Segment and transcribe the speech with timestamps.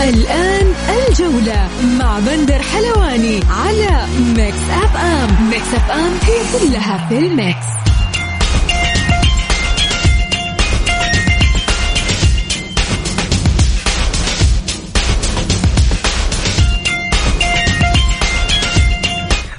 [0.00, 0.74] الآن
[1.08, 7.66] الجولة مع بندر حلواني على Mix FM Mix FM هي كلها في ال Mix.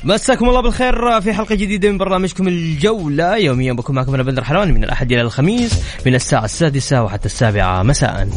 [0.03, 3.37] مساكم الله بالخير في حلقة جديدة من برنامجكم الجولة.
[3.37, 5.71] يوميا بكون معكم أنا بندر حلواني من الأحد إلى الخميس
[6.05, 8.27] من الساعة السادسة وحتى السابعة مساء.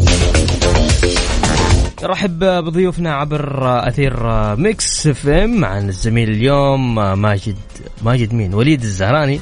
[2.03, 4.17] نرحب بضيوفنا عبر أثير
[4.57, 7.57] Mix FM معنا الزميل اليوم ماجد
[8.03, 9.41] ماجد مين؟ وليد الزهراني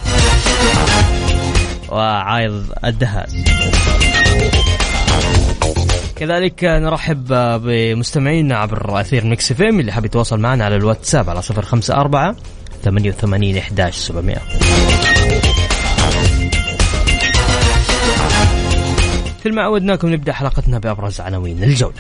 [1.89, 3.45] وعايض الدهاس
[6.17, 7.27] كذلك نرحب
[7.63, 12.37] بمستمعينا عبر أثير Mix FM اللي حاب يتواصل معنا على الواتساب على 054
[12.85, 14.37] 88 11 700
[19.41, 21.95] مثل ما عودناكم نبدأ حلقتنا بأبرز عناوين الجولة.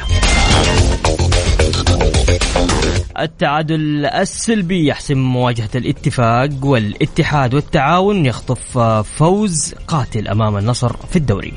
[3.18, 8.78] التعادل السلبي يحسم مواجهة الاتفاق والاتحاد والتعاون يخطف
[9.18, 11.52] فوز قاتل أمام النصر في الدوري.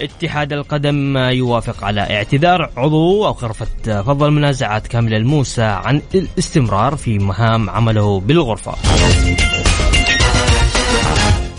[0.00, 7.18] اتحاد القدم يوافق على اعتذار عضو أو غرفة فضل المنازعات كامل الموسى عن الاستمرار في
[7.18, 8.72] مهام عمله بالغرفة.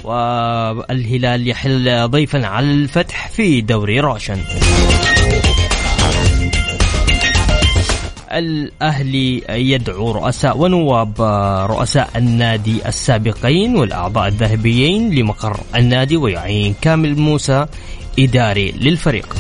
[0.04, 4.38] والهلال يحل ضيفا على الفتح في دوري روشن.
[8.32, 11.22] الأهلي يدعو رؤساء ونواب
[11.70, 17.66] رؤساء النادي السابقين والأعضاء الذهبيين لمقر النادي ويعين كامل موسى
[18.20, 19.36] إداري للفريق.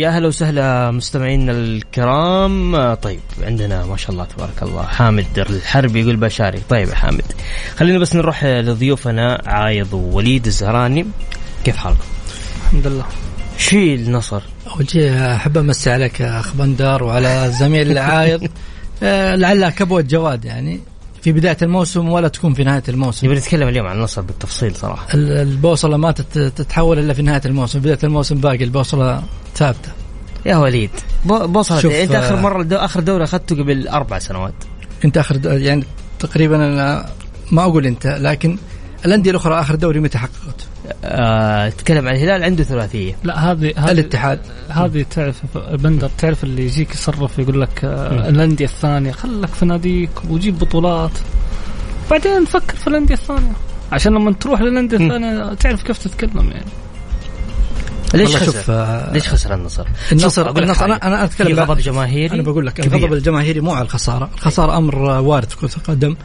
[0.00, 2.94] يا أهلا وسهلا مستمعينا الكرام.
[2.94, 6.60] طيب عندنا ما شاء الله تبارك الله حامد الحرب يقول بشاري.
[6.68, 7.24] طيب يا حامد
[7.76, 11.06] خلينا بس نروح لضيوفنا عايض ووليد الزهراني.
[11.64, 12.04] كيف حالكم؟
[12.66, 13.04] الحمد لله.
[13.58, 18.48] شي النصر أول شيء أحب أمسي عليك أخ بندر وعلى الزميل العايض.
[19.02, 20.80] آه، لعلها كبوة جواد يعني.
[21.22, 25.06] في بداية الموسم ولا تكون في نهاية الموسم؟ نبي نتكلم اليوم عن النصر بالتفصيل صراحة.
[25.14, 29.22] ال- البوصلة ما تت- تتحول إلا في نهاية الموسم بداية الموسم باقي البوصلة
[29.54, 29.92] ثابتة.
[30.46, 30.90] يا وليد
[31.24, 34.54] بو- بوصلة شوف، أنت آخر آه، مرة دو آخر دوري أخذته قبل أربع سنوات.
[35.04, 35.84] أنت آخر د- يعني
[36.18, 37.10] تقريبا أنا
[37.50, 38.58] ما أقول أنت لكن
[39.06, 40.66] الأندية الأخرى آخر دوري متى حققت؟
[41.04, 43.16] أه تكلم عن الهلال عنده ثلاثية.
[43.24, 44.40] لا هذه هذه الاتحاد.
[44.68, 45.42] هذه تعرف
[45.72, 51.10] بندر تعرف اللي يجيك يصرف يقول لك آه، الأندية الثانية خلك في ناديك وجيب بطولات.
[52.10, 53.52] بعدين فكر في الأندية الثانية.
[53.92, 56.70] عشان لما تروح للأندية الثانية تعرف كيف تتكلم يعني.
[58.14, 62.42] ليش خسر؟ شوف آه، ليش خسر النصر؟ النصر النصر أنا في أتكلم غضب جماهيري أنا
[62.42, 62.80] بقول لك.
[62.80, 66.16] الغضب الجماهيري مو على الخسارة، الخسارة أمر وارد في كرة القدم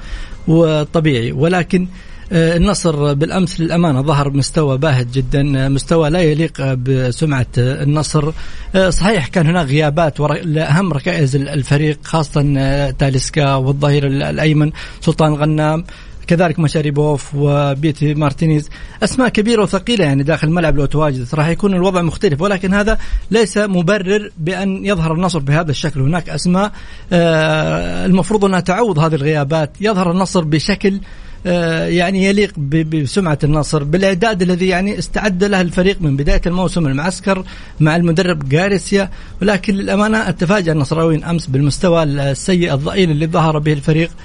[0.47, 1.87] وطبيعي ولكن آه،
[2.31, 8.31] النصر بالأمس للأمانة ظهر مستوى باهت جدا، آه، مستوى لا يليق آه، بسمعة آه، النصر،
[8.75, 14.71] آه، صحيح كان هناك غيابات لأهم ركائز الفريق خاصه آه، تاليسكا والظهير ال- الأيمن
[15.01, 15.83] سلطان غنام
[16.27, 18.69] كذلك مشاريبوف وبيتي مارتينيز.
[19.03, 22.97] أسماء كبيرة وثقيلة يعني داخل الملعب لو تواجدت راح يكون الوضع مختلف ولكن هذا
[23.31, 26.01] ليس مبرر بأن يظهر النصر بهذا الشكل.
[26.01, 26.71] هناك أسماء
[27.13, 29.71] آه، المفروض أنها تعوض هذه الغيابات.
[29.81, 30.99] يظهر النصر بشكل آه،
[31.87, 37.43] يعني يليق بسمعة النصر بالإعداد الذي يعني استعد له الفريق من بداية الموسم المعسكر
[37.79, 39.09] مع المدرب جاريسيا
[39.41, 44.09] ولكن للأمانة تفاجأ النصراويين أمس بالمستوى السيء الضئيل اللي ظهر به الفريق.
[44.09, 44.15] آه،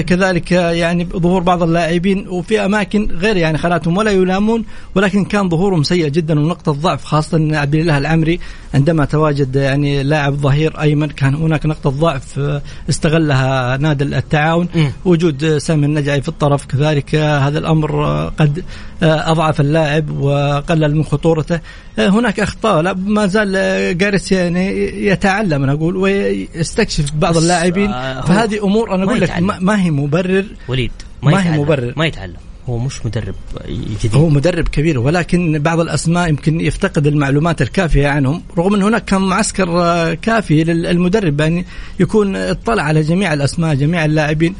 [0.00, 5.48] كذلك آه، يعني ظهور بعض اللاعبين وفي أماكن غير يعني خلاتهم ولا يلامون ولكن كان
[5.48, 8.40] ظهورهم سيء جدا ونقطة ضعف خاصة عبد الله العمري
[8.74, 14.68] عندما تواجد يعني لاعب ظهير أيمن كان هناك نقطة ضعف آه، استغلها نادي التعاون.
[15.04, 18.64] وجود آه، سامي النجعي في الطرف كذلك آه، هذا الأمر آه، قد
[19.02, 21.60] آه، أضعف اللاعب وقلل من خطورته
[21.98, 24.68] آه، هناك أخطاء لا ما زال آه، جاريسيا يعني
[25.06, 29.38] يتعلم أنا أقول ويستكشف بعض اللاعبين آه، فهذه أمور أنا أقول لك.
[29.38, 30.44] ما ما هي مبرر.
[30.68, 31.60] وليد ما هي يتعلم.
[31.60, 31.92] مبرر.
[31.96, 32.36] ما يتعلم.
[32.68, 33.34] هو مش مدرب
[33.68, 34.14] جديد.
[34.14, 39.20] هو مدرب كبير ولكن بعض الأسماء يمكن يفتقد المعلومات الكافية عنهم رغم أن هناك كان
[39.20, 41.64] معسكر آه، كافي للمدرب بان
[42.00, 44.54] يكون اطلع على جميع الأسماء جميع اللاعبين.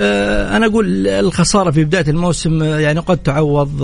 [0.00, 3.82] آه، أنا أقول الخسارة في بداية الموسم آه، يعني قد تعوض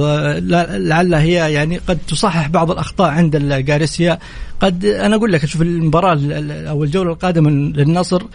[0.79, 4.19] لعلها هي يعني قد تصحح بعض الأخطاء عند الجارسيا
[4.61, 6.19] قد أنا أقول لك شوف المباراة
[6.69, 8.27] أو الجولة القادمة للنصر آه،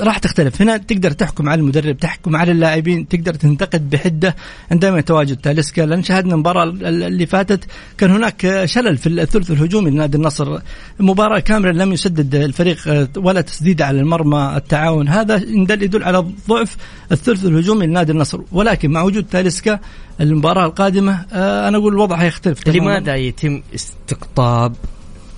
[0.00, 0.62] راح تختلف.
[0.62, 4.36] هنا تقدر تحكم على المدرب تحكم على اللاعبين تقدر تنتقد بحدة.
[4.70, 5.82] عندما يتواجد تاليسكا.
[5.82, 7.64] لأن شاهدنا المباراة اللي فاتت
[7.98, 10.58] كان هناك شلل في الثلث الهجومي لنادي النصر.
[11.00, 15.08] مباراة كاملة لم يسدد الفريق آه، ولا تسديد على المرمى التعاون.
[15.08, 15.36] هذا
[15.70, 16.76] يدل على ضعف
[17.12, 18.40] الثلث الهجومي لنادي النصر.
[18.52, 19.78] ولكن مع وجود تاليسكا
[20.20, 24.74] المباراة القادمة آه، أنا أقول الوضع هيختلف لماذا يتم استقطاب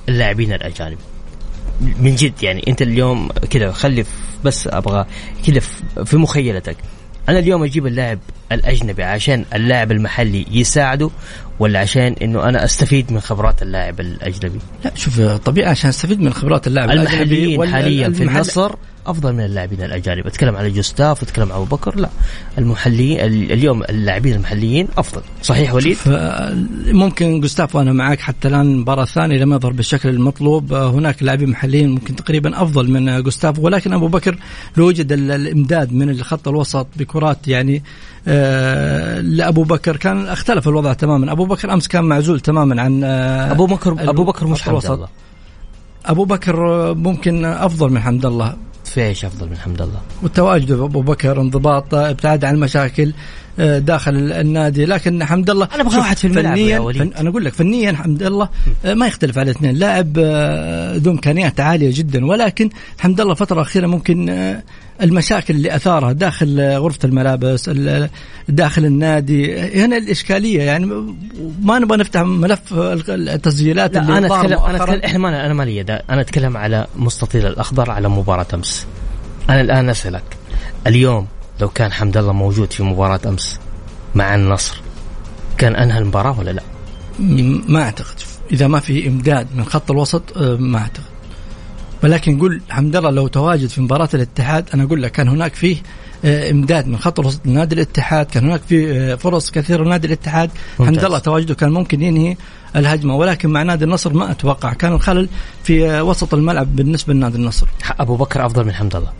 [0.08, 0.98] اللاعبين الأجانب؟
[1.80, 4.04] من جد يعني أنت اليوم كذا خلي
[4.44, 5.06] بس أبغى
[5.46, 5.60] كذا
[6.04, 6.76] في مخيلتك
[7.28, 8.18] أنا اليوم أجيب اللاعب
[8.52, 11.10] الأجنبي عشان اللاعب المحلي يساعده
[11.58, 16.32] ولا عشان إنه أنا أستفيد من خبرات اللاعب الأجنبي؟ لا شوف طبيعي عشان أستفيد من
[16.32, 18.74] خبرات اللاعب المحليين حاليا في النصر
[19.10, 20.26] أفضل من اللاعبين الأجانب.
[20.26, 22.08] أتكلم على جوستاف أتكلم على ابو بكر لا.
[22.58, 23.20] المحليين
[23.50, 25.22] اليوم اللاعبين المحليين أفضل.
[25.42, 25.96] صحيح وليد؟
[26.86, 30.72] ممكن جوستاف وأنا معك حتى الآن المباراه الثانية لم يظهر بالشكل المطلوب.
[30.74, 34.38] هناك لاعبين محليين ممكن تقريبا أفضل من جوستاف ولكن ابو بكر
[34.76, 37.82] لو وجد الإمداد من الخط الوسط بكرات يعني
[38.28, 41.32] آه لابو بكر كان اختلف الوضع تماما.
[41.32, 45.08] ابو بكر أمس كان معزول تماما عن آه ابو بكر ابو بكر مش حمد الله.
[46.06, 46.56] ابو بكر
[46.94, 48.56] ممكن أفضل من حمد الله.
[48.88, 53.12] في إيش أفضل من حمد الله؟ والتواجد أبو بكر انضباط ابتعاد عن المشاكل
[53.58, 57.44] آه، داخل النادي لكن حمد الله أنا أبغى واحد في الملعب فنيا فن أنا أقول
[57.44, 58.48] لك فنيا حمد الله
[58.84, 63.56] آه، ما يختلف على الاثنين لاعب آه، ذو إمكانيات عالية جدا ولكن حمد الله الفترة
[63.56, 64.28] الاخيره ممكن
[65.02, 67.70] المشاكل اللي أثارها داخل غرفة الملابس
[68.48, 69.58] داخل النادي.
[69.60, 70.86] هنا الإشكالية يعني
[71.62, 72.60] ما نبغى نفتح ملف
[73.08, 75.80] التسجيلات لا اللي أنا اتكلم أنا اتكلم إحنا ما أنا مالي
[76.10, 78.86] أنا أتكلم على مستطيل الأخضر على مباراة أمس.
[79.50, 80.24] أنا الآن أسألك
[80.86, 81.26] اليوم
[81.60, 83.58] لو كان حمد الله موجود في مباراة أمس
[84.14, 84.80] مع النصر
[85.58, 86.62] كان أنهى المباراة ولا لا؟
[87.68, 88.14] ما أعتقد.
[88.52, 91.07] إذا ما في إمداد من خط الوسط أه، ما أعتقد.
[92.02, 95.76] ولكن قول حمد الله لو تواجد في مباراة الاتحاد أنا أقول لك كان هناك فيه
[96.24, 100.50] أه، إمداد من خط الوسط لنادي الاتحاد كان هناك في أه، فرص كثيرة لنادي الاتحاد.
[100.78, 102.36] حمد الله تواجده كان ممكن ينهي
[102.76, 104.72] الهجمة ولكن مع نادي النصر ما أتوقع.
[104.72, 105.28] كان الخلل
[105.64, 107.66] في وسط الملعب بالنسبة لنادي النصر.
[108.00, 109.12] أبو بكر أفضل من حمد الله.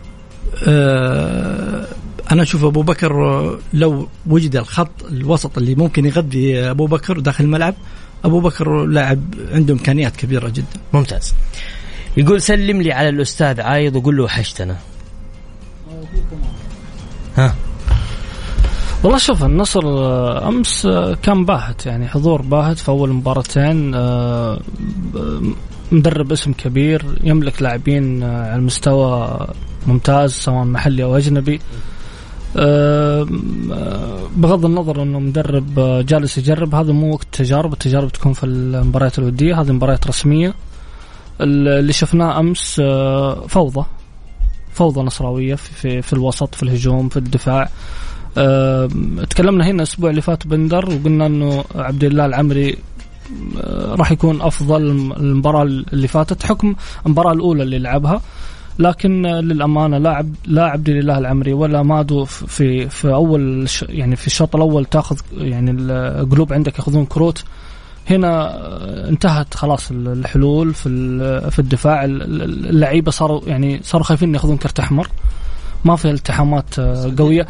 [0.67, 1.85] أه
[2.31, 3.13] أنا أشوف أبو بكر
[3.73, 7.75] لو وجد الخط الوسط اللي ممكن يغذي أبو بكر داخل الملعب
[8.25, 9.21] أبو بكر لاعب
[9.51, 10.79] عنده إمكانيات كبيرة جدا.
[10.93, 11.33] ممتاز.
[12.17, 14.75] يقول سلم لي على الأستاذ عايض وقول له وحشتنا.
[17.37, 17.55] ها.
[19.03, 19.81] والله شوف النصر
[20.47, 20.87] أمس
[21.23, 24.59] كان باهت يعني حضور باهت في أول مباراتين آه،
[25.91, 29.47] مدرب اسم كبير يملك لاعبين على المستوى
[29.87, 31.59] ممتاز سواء محلي أو أجنبي.
[34.35, 39.19] بغض النظر إنه مدرب آه، جالس يجرب هذا مو وقت تجارب التجارب تكون في المباريات
[39.19, 40.53] الودية هذه مباريات رسمية.
[41.41, 43.85] اللي شفناه أمس آه، فوضى.
[44.73, 47.69] فوضى نصراوية في, في الوسط في الهجوم في الدفاع.
[49.29, 52.77] تكلمنا هنا الأسبوع اللي فات بندر وقلنا إنه عبد الله العمري
[53.63, 54.81] آه، راح يكون أفضل
[55.17, 56.75] المباراة اللي فاتت حكم
[57.05, 58.21] المباراة الأولى اللي لعبها.
[58.79, 64.55] لكن للأمانة لاعب لا عبد الله العمري ولا مادو في في أول يعني في الشوط
[64.55, 67.43] الأول تاخذ يعني القلوب عندك ياخذون كروت.
[68.09, 68.57] هنا
[69.09, 70.89] انتهت خلاص الحلول في
[71.51, 72.05] في الدفاع.
[72.05, 75.07] اللعيبة صاروا يعني صاروا خايفين ياخذون كرت أحمر.
[75.85, 76.79] ما في التحامات
[77.19, 77.47] قوية.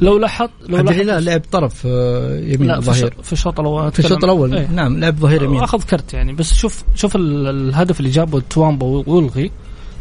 [0.00, 4.54] لو لاحظ لو لاحظ لعب طرف آه، يمين الظهير في الشوط الأول في الشوط الأول.
[4.54, 4.68] إيه.
[4.70, 5.62] نعم لعب ظهير يمين.
[5.62, 6.32] أخذ كرت يعني.
[6.32, 9.50] بس شوف شوف الهدف اللي جابه توامبو والغي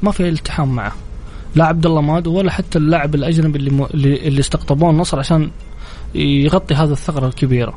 [0.01, 0.93] ما في التحام معه.
[1.55, 4.27] لا عبد الله مادو ولا حتى اللاعب الأجنبي اللي.
[4.27, 5.51] اللي استقطبوه النصر عشان
[6.15, 7.73] يغطي هذا الثغرة الكبيرة.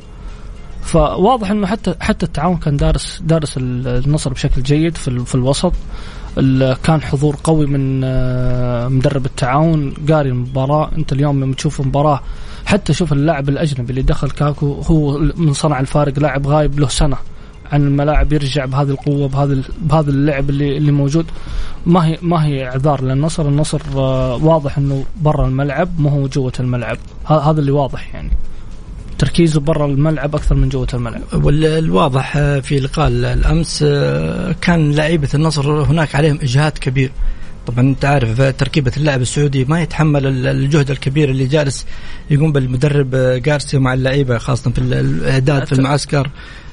[0.83, 5.73] فواضح إنه حتى حتى التعاون كان دارس دارس النصر بشكل جيد في, في الوسط.
[6.85, 10.91] كان حضور قوي من آه، مدرب التعاون قاري المباراة.
[10.99, 12.21] أنت اليوم لما تشوف مباراة
[12.67, 17.17] حتى شوف اللاعب الأجنبي اللي دخل كاكو هو من صنع الفارق لاعب غايب له سنة.
[17.73, 21.27] عن الملاعب يرجع بهذه القوة بهذا بهذا اللعب اللي اللي موجود.
[21.87, 23.49] ما هي ما هي إعذار للنصر.
[23.49, 26.99] النصر آه، واضح إنه برا الملعب ما هو جوة الملعب.
[27.27, 28.31] هذا اللي واضح يعني.
[29.21, 31.23] تركيزه برا الملعب أكثر من جوة الملعب.
[31.33, 37.13] والواضح آه، في لقاء الأمس آه، كان لعيبة النصر هناك عليهم إجهاد كبير.
[37.67, 41.87] طبعا أنت عارف تركيبة اللاعب السعودي ما يتحمل الجهد الكبير اللي جالس
[42.31, 46.31] يقوم بالمدرب جارسيا مع اللعيبة خاصة في الإعداد في المعسكر.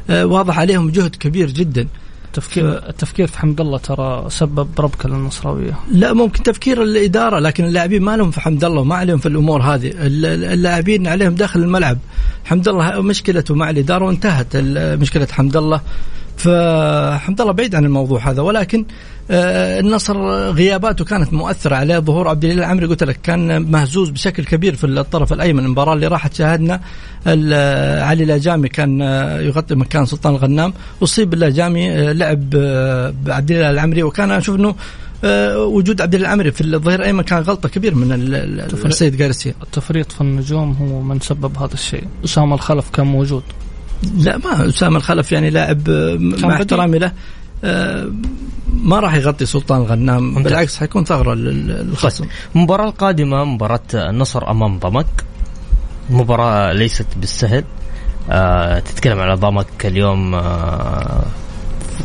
[0.09, 1.87] آه، واضح عليهم جهد كبير جدا.
[2.27, 5.79] التفكير التفكير في حمد الله ترى سبب ربكه للنصراوية.
[5.91, 9.61] لا ممكن تفكير الإدارة لكن اللاعبين ما لهم في حمد الله وما عليهم في الأمور
[9.61, 9.93] هذه.
[9.97, 11.97] اللاعبين عليهم داخل الملعب.
[12.45, 14.57] حمد الله مشكلته مع الإدارة وانتهت
[15.01, 15.81] مشكلة حمد الله.
[16.37, 18.85] فحمد الله بعيد عن الموضوع هذا ولكن
[19.29, 20.17] النصر
[20.49, 21.99] غياباته كانت مؤثرة عليه.
[21.99, 25.65] ظهور عبد الله العمري قلت لك كان مهزوز بشكل كبير في الطرف الأيمن.
[25.65, 26.81] المباراة اللي راحت شاهدنا
[28.03, 30.73] علي لاجامي كان آه، يغطي مكان سلطان الغنام.
[31.03, 32.55] أصيب اللاجامي آه، لعب
[33.27, 34.03] عبد الله العمري.
[34.03, 34.75] وكان أشوف أنه
[35.55, 38.11] وجود عبد العمري في الظهير الأيمن كان غلطة كبيره من
[38.85, 42.03] السيد جارسيا التفريط في النجوم هو من سبب هذا الشيء.
[42.25, 43.43] أسامة الخلف كان موجود.
[44.17, 47.07] لا ما أسامة الخلف يعني لاعب مع احترامي له.
[47.07, 47.11] آه،
[48.73, 52.25] ما راح يغطي سلطان غنام بالعكس حيكون ثغرة للخصم.
[52.55, 55.05] المباراة القادمة مباراة النصر أمام ضمك.
[56.09, 57.63] مباراة ليست بالسهل.
[58.31, 61.23] آه تتكلم على ضمك اليوم آه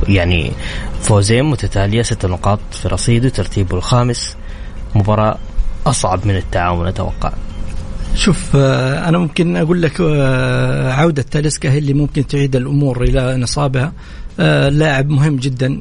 [0.09, 0.53] يعني
[1.01, 4.37] فوزين متتالية ست نقاط في رصيده ترتيبه الخامس.
[4.95, 5.39] مباراة
[5.87, 7.33] أصعب من التعاون أتوقع.
[8.15, 13.37] شوف آه، أنا ممكن أقول لك آه، عودة تاليسكا هي اللي ممكن تعيد الأمور إلى
[13.37, 13.85] نصابها.
[13.85, 13.93] آه،
[14.71, 15.81] لاعب مهم جدا.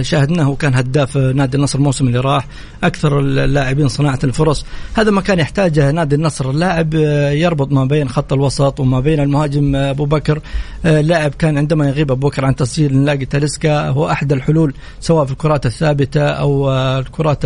[0.00, 2.46] شاهدناه كان هداف نادي النصر الموسم اللي راح.
[2.84, 4.66] أكثر اللاعبين صناعة الفرص.
[4.94, 6.52] هذا ما كان يحتاجه نادي النصر.
[6.52, 6.94] لاعب
[7.34, 10.40] يربط ما بين خط الوسط وما بين المهاجم أبو بكر.
[10.84, 15.32] لاعب كان عندما يغيب أبو بكر عن تسجيل نلاقي تاليسكا هو أحد الحلول سواء في
[15.32, 17.44] الكرات الثابتة أو الكرات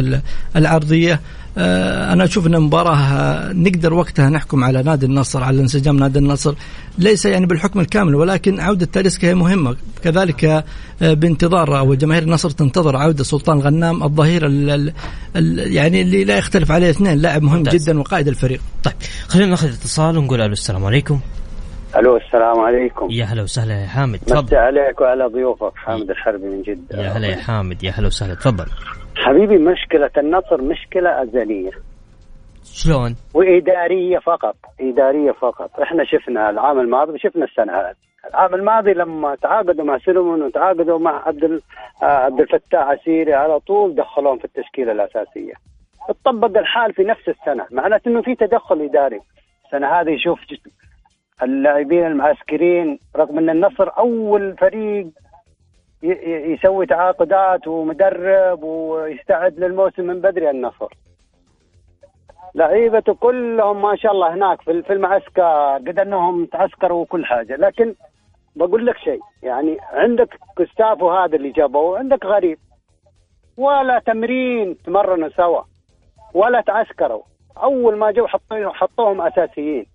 [0.57, 1.13] العرضية.
[1.13, 1.21] آه،
[1.57, 6.55] أنا أشوف إن المباراة نقدر وقتها نحكم على نادي النصر على انسجام نادي النصر.
[6.99, 9.77] ليس يعني بالحكم الكامل ولكن عودة تاليسكا هي مهمة.
[10.03, 10.65] كذلك آه،
[11.03, 14.93] بانتظار أو جماهير النصر تنتظر عودة سلطان غنام الظهير ال ال
[15.37, 17.85] ال يعني اللي لا يختلف عليه اثنين لاعب مهم ممتاز.
[17.85, 18.61] جدا وقائد الفريق.
[18.85, 18.95] طيب.
[19.29, 21.21] خلينا ناخذ اتصال ونقول ألو السلام عليكم.
[21.97, 23.07] ألو السلام عليكم.
[23.11, 24.57] يا هلا وسهلا يا حامد تفضل.
[24.57, 27.03] عليك وعلى ضيوفك حامد الحربي من جدة.
[27.03, 28.67] يا هلا يا حامد يا هلا وسهلا تفضل.
[29.21, 31.71] حبيبي مشكلة النصر مشكلة أزلية.
[32.65, 35.81] شلون؟ وإدارية فقط إدارية فقط.
[35.81, 37.95] إحنا شفنا العام الماضي وشفنا السنة هذه.
[38.31, 41.61] العام الماضي لما تعاقدوا مع سلمون وتعاقدوا مع عبد
[42.03, 45.53] آه، عبد الفتاح عسيري على طول دخلوهم في التشكيلة الأساسية.
[46.09, 47.67] اتطبق الحال في نفس السنة.
[47.71, 49.21] معناته إنه في تدخل إداري.
[49.67, 50.41] السنة هذه شوف
[51.43, 55.07] اللاعبين المعسكرين رغم أن النصر أول فريق
[56.03, 60.95] يسوي تعاقدات ومدرب ويستعد للموسم من بدري النصر.
[62.55, 67.57] لعيبته كلهم ما شاء الله هناك في المعسكر قد أنهم تعسكروا وكل حاجة.
[67.57, 67.95] لكن
[68.57, 72.59] بقول لك شيء يعني عندك كوستافو هذا اللي جابوه عندك غريب.
[73.57, 75.63] ولا تمرين تمرنوا سوا
[76.35, 77.23] ولا تعسكروا.
[77.57, 79.87] أول ما جو حطوهم أساسيين.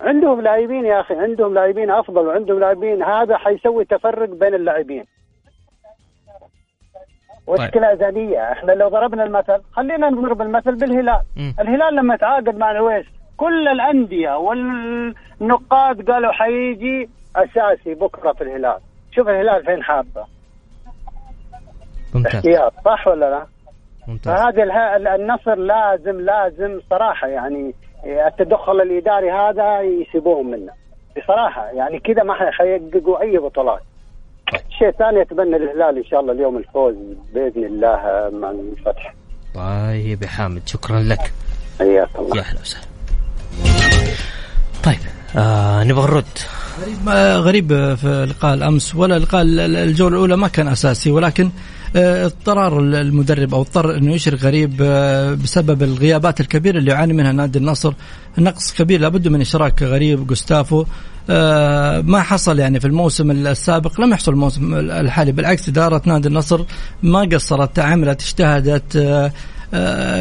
[0.00, 5.04] عندهم لاعبين يا أخي عندهم لاعبين أفضل وعندهم لاعبين هذا حيسوي تفرق بين اللاعبين
[7.48, 8.02] مشكلة طيب.
[8.02, 11.52] أزلية إحنا لو ضربنا المثل خلينا نضرب المثل بالهلال م.
[11.60, 18.78] الهلال لما تعاقد مع الويس كل الأندية والنقاد قالوا حيجي أساسي بكرة في الهلال
[19.12, 20.26] شوف الهلال فين حاطه
[22.14, 23.46] ممتاز احتياط صح ولا لا؟
[24.08, 27.74] ممتاز فهذه النصر لازم لازم صراحة يعني
[28.04, 30.72] التدخل الإداري هذا يسيبوهم منه.
[31.16, 33.80] بصراحة يعني كذا ما حيحققوا أي بطولات.
[34.70, 36.94] الشيء الثاني أتمنى للهلال إن شاء الله اليوم الفوز
[37.34, 39.14] بإذن الله مع الفتح.
[39.54, 41.32] طيب يا حامد شكرا لك.
[41.78, 42.36] حياك الله.
[42.36, 42.86] يا أهلا وسهلا.
[44.84, 44.98] طيب
[45.36, 46.24] آه نبغى نرد.
[46.78, 47.08] غريب
[47.46, 48.94] غريب في لقاء الأمس.
[48.94, 51.50] ولا لقاء الجولة الأولى ما كان أساسي ولكن آه،
[51.96, 57.58] اضطرار المدرب أو اضطر إنه يشرك غريب آه، بسبب الغيابات الكبيرة اللي يعاني منها نادي
[57.58, 57.94] النصر.
[58.38, 60.84] نقص كبير لابد من إشراك غريب جوستافو.
[61.30, 66.64] آه، ما حصل يعني في الموسم السابق لم يحصل الموسم الحالي بالعكس إدارة نادي النصر
[67.02, 68.96] ما قصرت عملت اجتهدت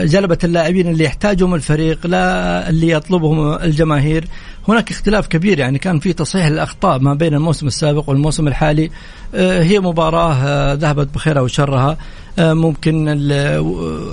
[0.04, 4.28] جلبت اللاعبين اللي يحتاجهم الفريق لا اللي يطلبهم الجماهير.
[4.68, 8.92] هناك اختلاف كبير يعني كان في تصحيح الأخطاء ما بين الموسم السابق والموسم الحالي.
[9.36, 11.98] آه، هي مباراة آه، ذهبت بخيرها وشرها.
[12.40, 13.08] آه، ممكن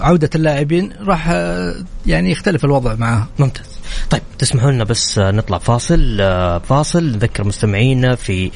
[0.00, 1.28] عودة اللاعبين راح
[2.06, 3.28] يعني يختلف الوضع معها.
[3.38, 3.78] ممتاز.
[4.10, 6.18] طيب تسمحوا لنا بس نطلع فاصل.
[6.68, 7.04] فاصل.
[7.04, 8.50] نذكر مستمعينا في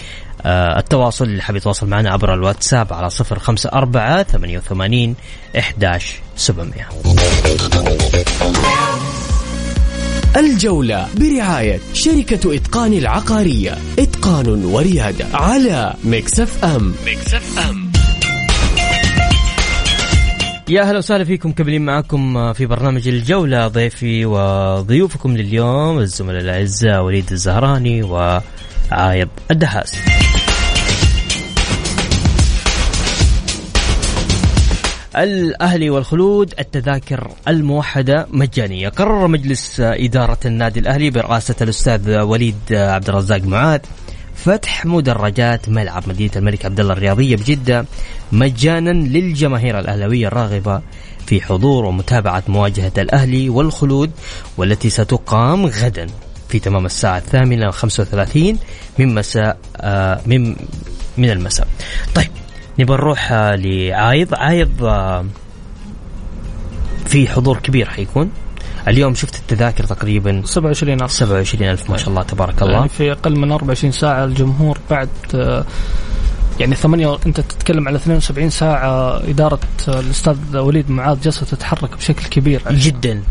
[0.47, 5.15] التواصل اللي حاب يتواصل معنا عبر الواتساب على صفر خمسة أربعة ثمانية وثمانين
[5.59, 6.89] إحداش سبعمية.
[10.37, 13.79] الجولة برعاية شركة إتقان العقارية.
[13.99, 16.95] إتقان وريادة على Mix FM.
[17.07, 17.93] Mix FM.
[20.69, 23.69] يا أهلا وسهلا فيكم مكملين معكم في برنامج الجولة.
[23.69, 29.95] ضيفي وضيوفكم لليوم الزملاء الأعزاء وليد الزهراني وعايض الدهاس
[35.17, 38.89] الأهلي والخلود التذاكر الموحدة مجانية.
[38.89, 43.81] قرر مجلس إدارة النادي الأهلي برئاسة الأستاذ وليد عبد الرزاق معاذ
[44.35, 47.85] فتح مدرجات ملعب مدينة الملك عبد الله الرياضية بجدة
[48.33, 50.81] مجانا للجماهير الأهلاوية الراغبة
[51.27, 54.11] في حضور ومتابعة مواجهة الأهلي والخلود
[54.57, 56.07] والتي ستقام غدا
[56.49, 58.59] في تمام الساعة الثامنة وخمسة وثلاثين
[58.99, 60.57] من مساء آه من
[61.19, 61.69] من المساء.
[62.15, 62.29] طيب
[62.79, 65.25] نبغى نروح آه لعايض عايض آه
[67.07, 68.31] في حضور كبير حيكون.
[68.89, 72.73] اليوم شفت التذاكر تقريبا 27000 27000 ما شاء الله تبارك الله.
[72.75, 75.65] يعني في أقل من 24 ساعة الجمهور بعد آه،
[76.61, 82.63] يعني ثمانية أنت تتكلم على 72 ساعة إدارة الأستاذ وليد معاذ جالسه تتحرك بشكل كبير.
[82.71, 83.23] جدا.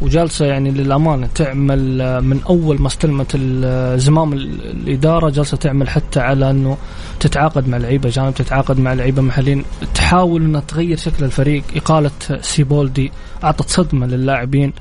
[0.00, 5.88] وجالسة يعني للأمانة تعمل آه، من أول ما استلمت ال- زمام ال- الإدارة جالسة تعمل
[5.88, 6.76] حتى على أنه
[7.20, 9.64] تتعاقد مع لعيبة جانب تتعاقد مع لعيبة محليين.
[9.94, 11.62] تحاول إنها تغير شكل الفريق.
[11.76, 12.10] إقالة
[12.40, 13.12] سيبولدي
[13.44, 14.72] أعطت صدمة للاعبين.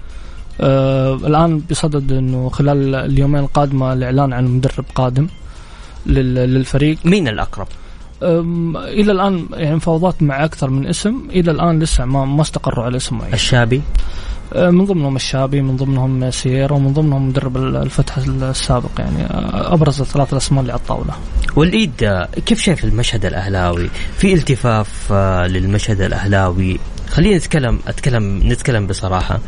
[0.61, 5.27] آه الآن بصدد إنه خلال اليومين القادمة الإعلان عن مدرب قادم
[6.05, 6.97] لل- للفريق.
[7.05, 7.67] مين الأقرب؟
[8.87, 12.97] إلى الآن يعني مفاوضات مع أكثر من اسم إلى الآن لسه ما ما استقروا على
[12.97, 13.81] اسم معين الشابي؟
[14.53, 20.01] أه، من ضمنهم الشابي من ضمنهم سييرا ومن ضمنهم مدرب الفتح السابق يعني أه، أبرز
[20.01, 21.13] الثلاث الأسماء اللي على الطاوله
[21.55, 26.79] والإيد آه، كيف شايف المشهد الأهلاوي؟ في التفاف آه، للمشهد الأهلاوي.
[27.09, 29.39] خلينا نتكلم أتكلم نتكلم بصراحة.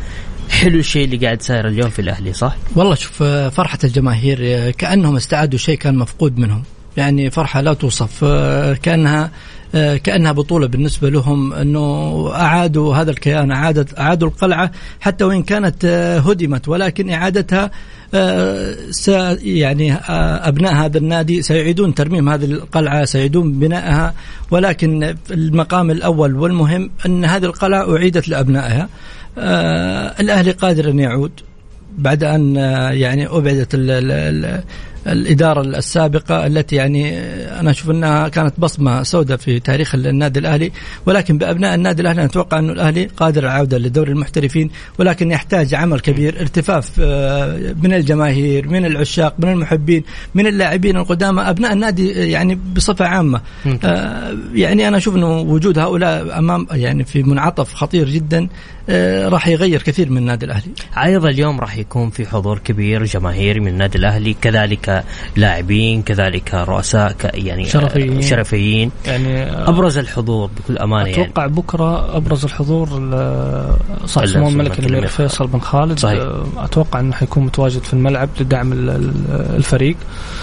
[0.50, 5.58] حلو الشيء اللي قاعد صاير اليوم في الأهلي صح؟ والله شوف فرحة الجماهير كأنهم استعادوا
[5.58, 6.62] شيء كان مفقود منهم.
[6.96, 8.24] يعني فرحة لا توصف.
[8.24, 9.30] آه، كأنها
[9.74, 15.84] آه، كأنها بطولة بالنسبة لهم أنه أعادوا هذا الكيان أعادت أعادوا القلعة حتى وإن كانت
[15.84, 16.68] آه، هدمت.
[16.68, 17.70] ولكن إعادتها
[18.90, 19.08] س
[19.42, 19.94] يعني
[20.48, 24.14] أبناء هذا النادي سيعيدون ترميم هذه القلعة سيعيدون بنائها.
[24.50, 28.88] ولكن المقام الأول والمهم أن هذه القلعة أعيدت لأبنائها.
[30.18, 31.32] الأهلي قادر أن يعود
[31.98, 34.62] بعد آه، يعني أبعدت ال ال ال
[35.06, 37.18] الإدارة السابقة التي يعني
[37.60, 40.72] أنا أشوف أنها كانت بصمة سوداء في تاريخ النادي الأهلي
[41.06, 46.00] ولكن بأبناء النادي الأهلي نتوقع انه الأهلي قادر على العودة لدوري المحترفين ولكن يحتاج عمل
[46.00, 52.24] كبير ارتفاف آه، من الجماهير من العشاق من المحبين من اللاعبين القدامى أبناء النادي آه،
[52.24, 53.40] يعني بصفة عامة.
[53.84, 58.48] آه، يعني أنا أشوف أنه وجود هؤلاء أمام يعني في منعطف خطير جدا
[59.28, 60.70] راح يغير كثير من النادي الأهلي.
[61.02, 64.95] أيضا اليوم راح يكون في حضور كبير جماهيري من النادي الأهلي كذلك
[65.36, 68.22] لاعبين كذلك رؤساء ك- يعني شرفيين.
[68.22, 68.90] شرفيين.
[69.06, 71.22] يعني أه، أبرز الحضور بكل أمانة يعني.
[71.24, 73.76] أتوقع بكرة أبرز الحضور ال-
[74.08, 75.98] صاحب سمو الملك الأمير فيصل بن خالد.
[75.98, 76.22] صحيح.
[76.56, 79.96] أتوقع إنه حيكون متواجد في الملعب لدعم ال- ال- الفريق.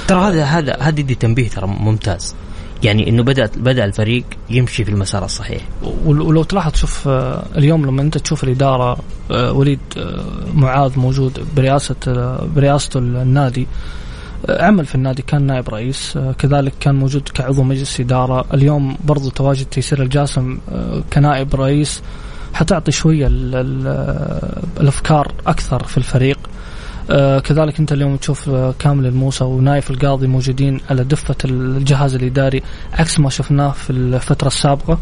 [0.08, 2.36] ترى هذا هذا هذه دي تنبيه ترى ممتاز.
[2.84, 5.62] يعني إنه بدأ بدأ الفريق يمشي في المسار الصحيح.
[6.06, 8.98] ول- ولو تلاحظ شوف آه، اليوم لما أنت تشوف الإدارة
[9.32, 14.03] آه، وليد آه، معاذ موجود برئاسة آه، برئاسته النادي آه،
[14.50, 18.46] عمل في النادي كان نائب رئيس آه، كذلك كان موجود كعضو مجلس إدارة.
[18.54, 22.02] اليوم برضو تواجد تيسير الجاسم آه، كنائب رئيس
[22.54, 26.40] حتعطي شوية ال- ال- الأفكار أكثر في الفريق.
[27.12, 32.64] آه كذلك أنت اليوم تشوف آه كامل الموسى ونايف القاضي موجودين على دفة الجهاز الإداري
[32.94, 35.00] عكس ما شفناه في الفترة السابقة.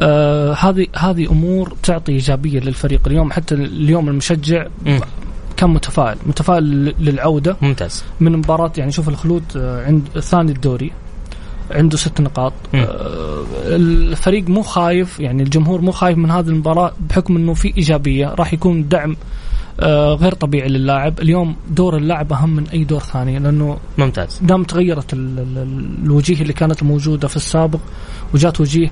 [0.00, 3.00] آه هذه هذه أمور تعطي إيجابية للفريق.
[3.06, 4.66] اليوم حتى اليوم المشجع.
[5.60, 6.16] كان متفائل.
[6.26, 6.64] متفائل
[7.00, 7.56] للعودة.
[7.62, 8.04] ممتاز.
[8.20, 10.92] من مباراة يعني شوف الخلود آه، عند ثاني الدوري
[11.70, 12.52] عنده ست نقاط.
[12.74, 12.80] مم.
[12.80, 18.26] آه، الفريق مو خايف يعني الجمهور مو خايف من هذه المباراة بحكم إنه في إيجابية.
[18.26, 19.16] راح يكون دعم
[19.80, 21.20] آه، غير طبيعي للاعب.
[21.20, 24.38] اليوم دور اللاعب أهم من أي دور ثاني لأنه ممتاز.
[24.42, 27.78] دام تغيرت ال- ال- ال- الوجيه اللي كانت موجودة في السابق
[28.34, 28.90] وجات وجيه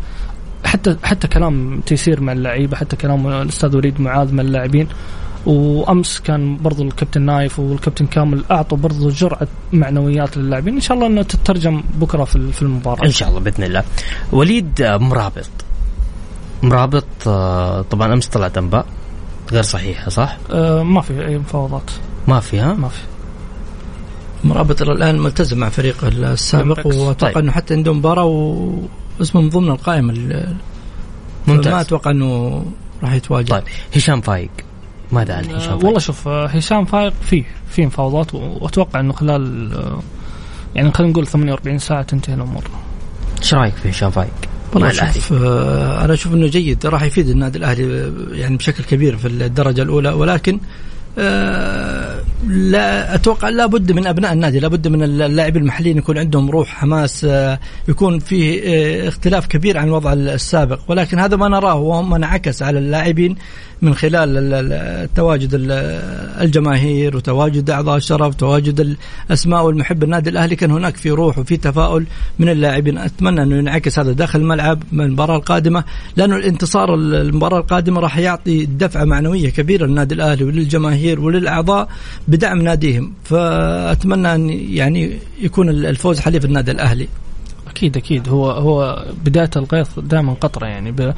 [0.64, 4.88] حتى حتى كلام تيسير مع اللعيبة حتى كلام الاستاذ وليد معاذ مع اللاعبين.
[5.46, 10.74] وأمس كان برضو الكابتن نايف والكابتن كامل أعطوا برضو جرعة معنويات للاعبين.
[10.74, 13.04] إن شاء الله انها تترجم بكرة في في المباراة.
[13.04, 13.82] إن شاء الله بإذن الله.
[14.32, 15.48] وليد آه، مرابط.
[16.62, 18.86] مرابط آه، طبعا أمس طلعت أنباء.
[19.52, 21.90] غير صحيحة صح؟ آه ما في أي مفاوضات.
[22.28, 23.00] ما فيها ما في.
[24.44, 26.96] مرابط الآن ملتزم مع فريق السابق ممتاز.
[26.98, 27.38] وأتوقع طيب.
[27.38, 28.24] إنه حتى عنده مباراة
[29.20, 30.56] واسمه من ضمن القائمة ال-
[31.46, 32.64] ما ممتاز أتوقع إنه
[33.02, 33.50] راح يتواجد.
[33.50, 33.62] طيب.
[33.96, 34.50] هشام فايق.
[35.12, 39.12] ماذا عن هشام آه فايق؟ والله شوف آه، هشام فايق فيه في مفاوضات وأتوقع إنه
[39.12, 40.02] خلال آه
[40.74, 42.64] يعني خلينا نقول 48 ساعة تنتهي الأمور
[43.38, 44.30] إيش رأيك في هشام فايق؟
[44.74, 44.90] والله.
[44.90, 50.08] شوف أنا أشوف إنه جيد راح يفيد النادي الأهلي يعني بشكل كبير في الدرجة الأولى
[50.08, 50.60] ولكن
[52.48, 57.26] لا أتوقع لابد من أبناء النادي لابد من اللاعبين المحليين يكون عندهم روح حماس
[57.88, 63.36] يكون فيه اختلاف كبير عن الوضع السابق ولكن هذا ما نراه وما انعكس على اللاعبين
[63.82, 65.70] من خلال ال- ال- تواجد ال-
[66.40, 68.96] الجماهير وتواجد أعضاء الشرف وتواجد
[69.30, 72.04] الاسماء والمحب النادي الأهلي كان هناك في روح وفي تفاؤل
[72.38, 72.98] من اللاعبين.
[72.98, 75.84] أتمنى انه ينعكس هذا داخل الملعب من المباراة القادمة
[76.16, 81.88] لأنه الانتصار المباراة القادمة راح يعطي دفعة معنوية كبيرة للنادي الأهلي وللجماهير وللأعضاء
[82.28, 83.12] بدعم ناديهم.
[83.24, 87.08] فأتمنى أن يعني يكون الفوز حليف النادي الأهلي.
[87.78, 88.28] أكيد أكيد.
[88.28, 91.14] هو هو بداية الغيث دائما قطرة يعني.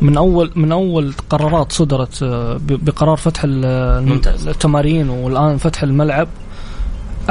[0.00, 3.42] من أول من أول قرارات صدرت آه، بقرار فتح.
[3.44, 6.28] التمارين والآن فتح الملعب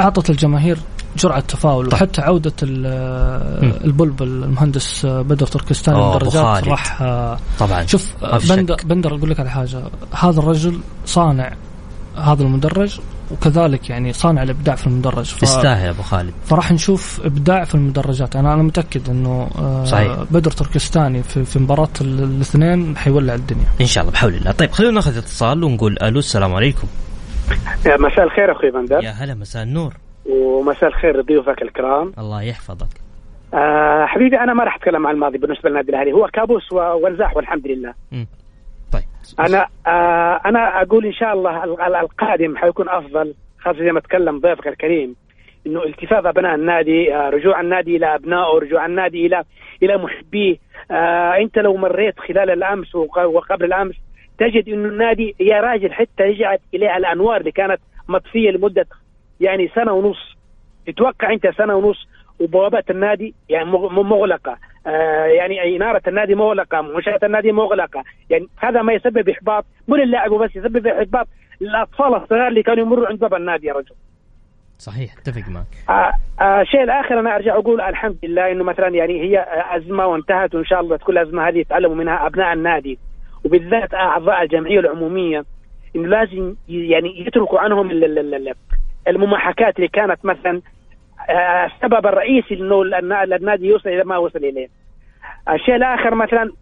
[0.00, 0.78] أعطت الجماهير
[1.16, 2.86] جرعة تفاؤل وحتى عودة ال-
[3.84, 6.68] البلبل المهندس بدر تركستاني خالد.
[6.68, 7.86] راح آه، طبعا.
[7.86, 8.12] شوف
[8.50, 8.76] بندر.
[8.84, 9.82] بندر أقول لك على حاجة.
[10.12, 11.52] هذا الرجل صانع
[12.16, 12.98] هذا المدرج.
[13.30, 15.24] وكذلك يعني صانع الإبداع في المدرج.
[15.24, 15.40] ف...
[15.40, 16.32] تستاهل أبو خالد.
[16.44, 18.36] فراح نشوف إبداع في المدرجات.
[18.36, 20.16] أنا أنا متأكد إنه آه، صحيح.
[20.30, 23.64] بدر تركستاني في, في مباراة ال- الاثنين حيولع الدنيا.
[23.80, 24.52] إن شاء الله بحول الله.
[24.52, 26.88] طيب خلينا ناخذ اتصال ونقول ألو السلام عليكم.
[27.86, 29.04] مساء الخير أخوي بندر.
[29.04, 29.94] يا هلا مساء النور.
[30.26, 32.12] ومساء الخير لضيوفك الكرام.
[32.18, 32.88] الله يحفظك.
[33.54, 36.12] آه حبيبي أنا ما راح أتكلم عن الماضي بالنسبة للنادي الأهلي.
[36.12, 37.94] هو كابوس و- وانزاح والحمد لله.
[38.92, 39.02] طيب.
[39.40, 44.00] أنا آه أنا أقول إن شاء الله ال- ال- القادم حيكون أفضل خاصة زي ما
[44.00, 45.16] تكلم ضيفك الكريم
[45.66, 49.44] إنه التفاف أبناء النادي آه رجوع النادي إلى أبنائه رجوع النادي إلى
[49.82, 50.56] إلى محبيه.
[50.90, 53.94] آه أنت لو مريت خلال الأمس وق- وقبل الأمس
[54.38, 58.86] تجد إنه النادي يا راجل حتى رجعت إليه الأنوار اللي كانت مطفية لمدة
[59.40, 60.36] يعني سنة ونص.
[60.86, 62.08] تتوقع أنت سنة ونص
[62.40, 64.56] وبوابات النادي يعني مغ- مغلقة.
[64.86, 68.04] آه يعني إنارة النادي مغلقة منشاه النادي مغلقة.
[68.30, 71.28] يعني هذا ما يسبب إحباط مو للاعب وبس يسبب إحباط
[71.60, 73.94] للأطفال الصغار اللي كانوا يمروا عند باب النادي يا رجل.
[74.78, 75.66] صحيح اتفق معك.
[75.90, 76.12] آه
[76.44, 79.46] آه الشيء الآخر أنا أرجع أقول الحمد لله إنه مثلا يعني هي
[79.76, 82.98] أزمة وانتهت وإن شاء الله تكون الأزمة هذه يتعلموا منها أبناء النادي.
[83.44, 85.44] وبالذات أعضاء الجمعية العمومية
[85.96, 88.54] إنه لازم يعني يتركوا عنهم ال- ال- ال-
[89.08, 90.60] المماحكات اللي كانت مثلا
[91.30, 94.68] السبب الرئيسي إنه النا- النادي يوصل إلى ما وصل إليه.
[95.50, 96.52] الشيء الآخر مثلا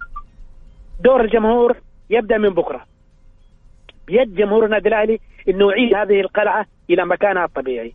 [1.05, 1.76] دور الجمهور
[2.11, 2.81] يبدأ من بكرة.
[4.07, 7.92] بيد جمهور النادي الأهلي إنه يعيد هذه القلعة إلى مكانها الطبيعي.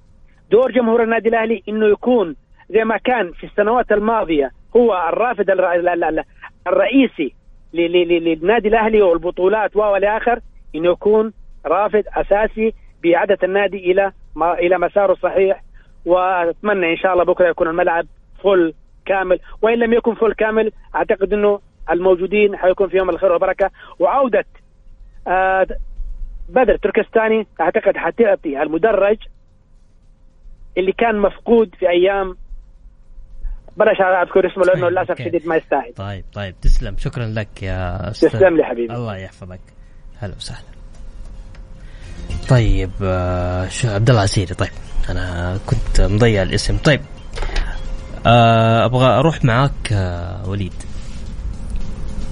[0.52, 2.36] دور جمهور النادي الأهلي إنه يكون
[2.70, 6.24] زي ما كان في السنوات الماضية هو الرافد الر- ال- ال- ال-
[6.68, 7.34] الرئيسي
[7.74, 10.40] للنادي الأهلي والبطولات والى اخر
[10.76, 11.34] إنه يكون
[11.66, 15.62] رافد أساسي باعاده النادي إلى ما إلى مساره الصحيح
[16.06, 18.06] وأتمنى إن شاء الله بكرة يكون الملعب
[18.44, 18.74] فل
[19.06, 19.40] كامل.
[19.62, 21.60] وإن لم يكن فل كامل أعتقد إنه
[21.92, 23.70] الموجودين حيكون فيهم الخير والبركة.
[24.00, 24.46] وعودة
[25.28, 25.68] آه
[26.50, 29.18] بدر تركستاني أعتقد حتعطي المدرج
[30.78, 32.38] اللي كان مفقود في أيام
[33.78, 35.18] بلاش أذكر اسمه لأنه للأسف.
[35.22, 35.94] شديد ما يستاهل.
[35.96, 36.98] طيب طيب تسلم.
[36.98, 38.30] شكرا لك يا أستاذ.
[38.30, 38.94] تسلم لي حبيبي.
[38.94, 39.60] الله يحفظك.
[40.20, 40.72] هلا وسهلا.
[42.50, 44.70] طيب آه، شو عبد الله عسيري طيب.
[45.10, 46.78] أنا كنت مضيع الاسم.
[46.78, 47.02] طيب
[48.26, 50.74] آه، أبغى أروح معاك آه، وليد.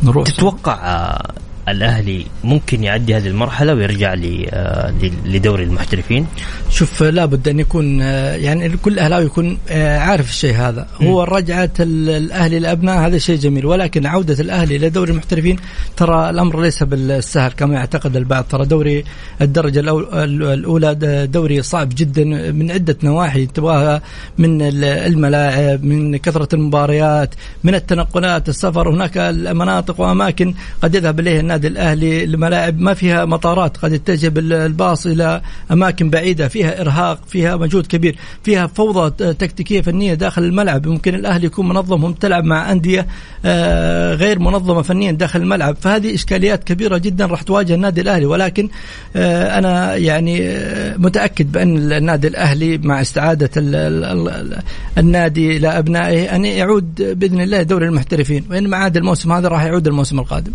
[0.04, 0.28] نروح.
[0.28, 1.34] تتوقع آه،
[1.72, 4.16] الأهلي ممكن يعدي هذه المرحلة ويرجع
[4.50, 4.94] آه،
[5.26, 6.26] لدوري المحترفين؟
[6.70, 10.88] شوف لابد أن يكون آه، يعني كل أهلاوي يكون آه، عارف الشيء هذا.
[11.02, 13.66] هو رجعة ال- الأهلي الابناء هذا شيء جميل.
[13.66, 15.58] ولكن عودة الأهلي إلى دوري المحترفين
[15.98, 17.52] ترى الأمر ليس بالسهل.
[17.52, 19.04] كما يعتقد البعض ترى دوري
[19.42, 23.46] الدرجة الأولى دوري صعب جدا من عدة نواحي.
[23.46, 24.02] تبغاها
[24.38, 28.90] من ال- الملاعب من كثرة المباريات من التنقلات السفر.
[28.90, 34.34] هناك المناطق وأماكن قد يذهب إليها النادي الأهلي الملاعب ما فيها مطارات قد يتجه
[34.66, 35.42] الباص إلى
[35.72, 40.88] أماكن بعيدة فيها إرهاق فيها مجهود كبير فيها فوضى تكتيكية فنية داخل الملعب.
[40.88, 43.08] ممكن الأهلي يكون منظم هم تلعب مع أندية
[43.46, 45.78] آه، غير منظمة فنيا داخل الملعب.
[45.82, 48.26] فهذه إشكاليات كبيرة جدا راح تواجه النادي الأهلي.
[48.26, 48.70] ولكن
[49.16, 54.60] آه، أنا يعني آه، متأكد بأن النادي الأهلي مع استعادة ال- ال- ال-
[54.98, 58.46] النادي إلى أبنائه أن يعود بإذن الله دوري المحترفين.
[58.50, 60.52] وان ما عاد الموسم هذا راح يعود الموسم القادم.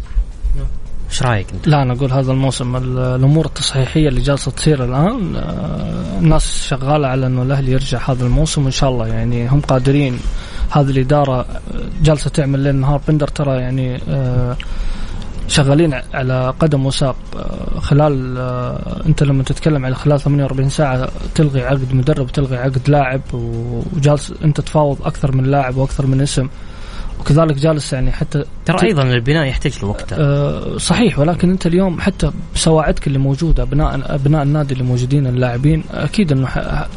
[1.15, 5.37] إيش رأيك أنت؟ لا أنا أقول هذا الموسم ال- الأمور التصحيحية اللي جالسة تصير الآن
[5.37, 10.19] آه، الناس شغالة على إنه الأهلي يرجع هذا الموسم وإن شاء الله يعني هم قادرين.
[10.71, 11.47] هذه الإدارة
[12.03, 13.01] جالسة تعمل ليل نهار.
[13.09, 14.57] بندر ترى يعني آه،
[15.49, 17.17] شغالين على قدم وساق.
[17.37, 18.39] آه، خلال
[19.07, 24.61] أنت لما تتكلم على خلال 48 ساعة تلغي عقد مدرب وتلغي عقد لاعب وجالس أنت
[24.61, 26.49] تفاوض أكثر من لاعب وأكثر من اسم.
[27.21, 32.01] وكذلك جالس يعني حتى ترى أيضا البناء يحتاج له وقت آه صحيح ولكن أنت اليوم
[32.01, 36.49] حتى بسواعدك اللي موجودة ابناء ابناء النادي اللي موجودين اللاعبين أكيد إنه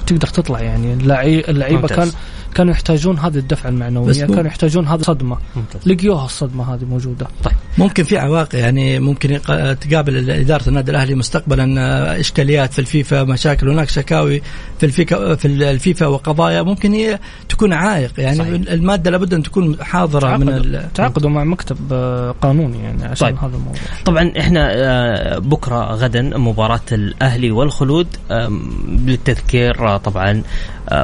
[0.07, 1.87] تقدر تطلع يعني اللعي- اللعيبة.
[1.87, 2.11] كان
[2.57, 5.37] كانوا يحتاجون هذه الدفعه المعنويه كانوا يحتاجون هذه الصدمة.
[5.85, 7.27] لقيوها الصدمة هذه موجودة
[7.77, 9.39] ممكن في عواقب يعني ممكن
[9.81, 14.41] تقابل إدارة النادي الأهلي مستقبلا آه، إشكاليات في الفيفا مشاكل هناك شكاوي
[14.79, 18.51] في الفيفا في الفيفا وقضايا ممكن هي تكون عائق يعني صحيح.
[18.51, 20.93] المادة لابد أن تكون حاضرة من تعاقدوا, ال...
[20.93, 23.37] تعاقدوا مع مكتب آه، قانوني يعني عشان طيب.
[23.37, 28.07] هذا الموضوع طبعا إحنا آه، بكرة غدا مباراة الأهلي والخلود
[28.87, 30.43] للتذكير طبعا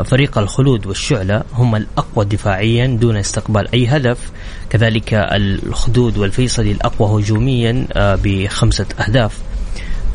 [0.06, 4.32] فريق الخلود والشعلة هم الأقوى دفاعيا دون استقبال أي هدف.
[4.70, 9.40] كذلك الخدود والفيصلي الأقوى هجوميا آه، بخمسة أهداف.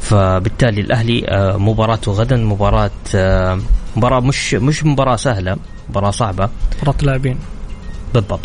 [0.00, 3.58] فبالتالي الأهلي آه، مباراته غدا مباراة آه،
[3.96, 5.56] مباراة مش مش مباراة سهلة
[5.90, 6.48] مباراة صعبة.
[6.82, 7.38] مباراة لاعبين.
[8.14, 8.40] بالضبط.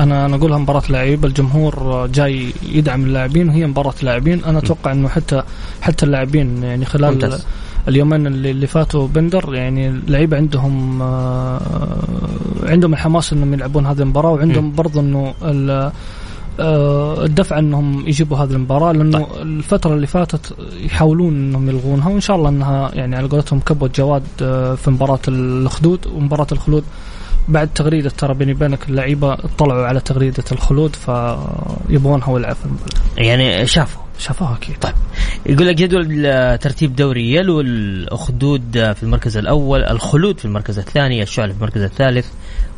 [0.00, 4.44] أنا أنا أقولها مباراة لعيبه الجمهور جاي يدعم اللاعبين وهي مباراة لاعبين.
[4.44, 5.42] أنا أتوقع إنه حتى
[5.82, 7.46] حتى اللاعبين يعني خلال ممتاز.
[7.88, 11.60] اليومين اللي, فاتوا بندر يعني اللعيبه عندهم آه،
[12.62, 15.34] عندهم الحماس إنهم يلعبون هذه المباراة وعندهم برضو إنه
[16.60, 22.36] آه، الدفع إنهم يجيبوا هذه المباراة لأنه الفترة اللي فاتت يحاولون إنهم يلغونها وإن شاء
[22.36, 26.06] الله إنها يعني على قولتهم كبوه جواد آه، في مباراة الخدود.
[26.06, 26.84] ومباراة الخلود
[27.48, 33.00] بعد تغريدة ترى بيني وبينك اللعيبة اطلعوا على تغريدة الخلود فيبغونها في المباراة.
[33.16, 34.94] يعني شافوا شافوها أكيد طيب
[35.46, 41.22] يقول لك جدول ترتيب دوري يلو الأخدود آه، في المركز الأول الخلود في المركز الثاني
[41.22, 42.26] الشعلة في المركز الثالث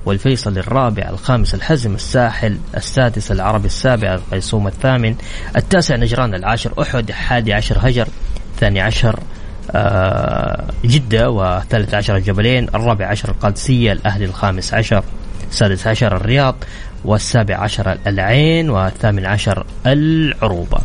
[0.07, 5.15] والفيصل الرابع الخامس الحزم الساحل السادس العربي السابع القيصوم الثامن
[5.57, 8.09] التاسع نجران العاشر أحد الحادي عشر هجر
[8.55, 9.21] الثاني عشر
[9.71, 15.05] آه، جدة والثالث عشر الجبلين الرابع عشر القادسية الأهلي الخامس عشر
[15.51, 16.55] السادس عشر الرياض
[17.05, 20.79] والسابع عشر العين والثامن عشر العروبة.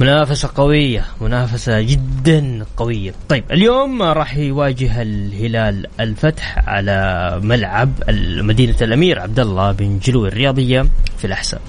[0.00, 3.14] منافسة قوية منافسة جدا قوية.
[3.28, 7.90] طيب اليوم راح يواجه الهلال الفتح على ملعب
[8.40, 10.84] مدينة الأمير عبد الله بن جلو الرياضية
[11.18, 11.60] في الأحساء.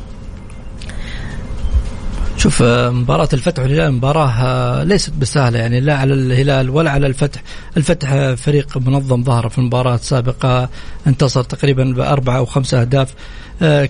[2.38, 7.08] شوف آه، مباراة الفتح والهلال مباراة آه، ليست بسهلة يعني لا على الهلال ولا على
[7.08, 7.42] الفتح.
[7.78, 10.70] الفتح آه، فريق منظم ظهر في المباراة السابقة
[11.08, 13.14] انتصر تقريبا بأربعة أو خمسة أهداف.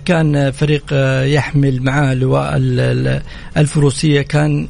[0.06, 0.84] كان فريق
[1.24, 3.22] يحمل معاه لواء ال- ال-
[3.58, 4.68] الفروسية كان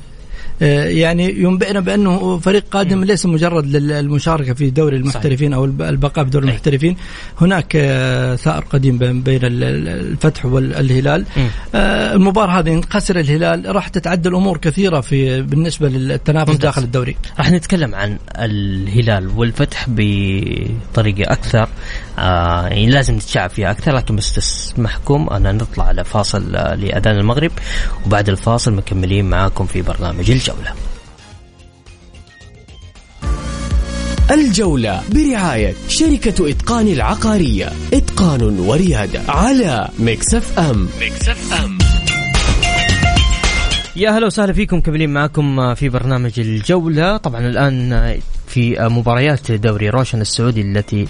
[0.61, 6.31] يعني ينبئنا بأنه فريق قادم ليس مجرد للمشاركه في دوري المحترفين أو الب- البقاء في
[6.31, 6.45] دوري.
[6.47, 6.95] المحترفين
[7.41, 11.25] هناك آه، ثأر قديم بين بين ال- ال- الفتح والهلال.
[11.75, 16.65] آه، المباراة هذه إن خسر الهلال راح تتعدل أمور كثيرة في بالنسبة للتنافس ممتاز.
[16.65, 21.69] داخل الدوري راح نتكلم عن الهلال والفتح بطريقة أكثر
[22.19, 27.17] آه يعني لازم نتشعب فيها أكثر لكن بس تسمحكم أنا نطلع على فاصل آه لأذان
[27.17, 27.51] المغرب
[28.06, 30.73] وبعد الفاصل مكملين معاكم في برنامج الجولة.
[34.32, 37.71] الجولة برعاية شركة إتقان العقارية.
[37.93, 40.89] إتقان وريادة على مكسف أم.
[41.01, 41.85] مكسف أم.
[43.97, 47.17] يا هلا وسهلا فيكم كملين معكم في برنامج الجولة.
[47.17, 51.08] طبعا الآن في مباريات دوري روشن السعودي التي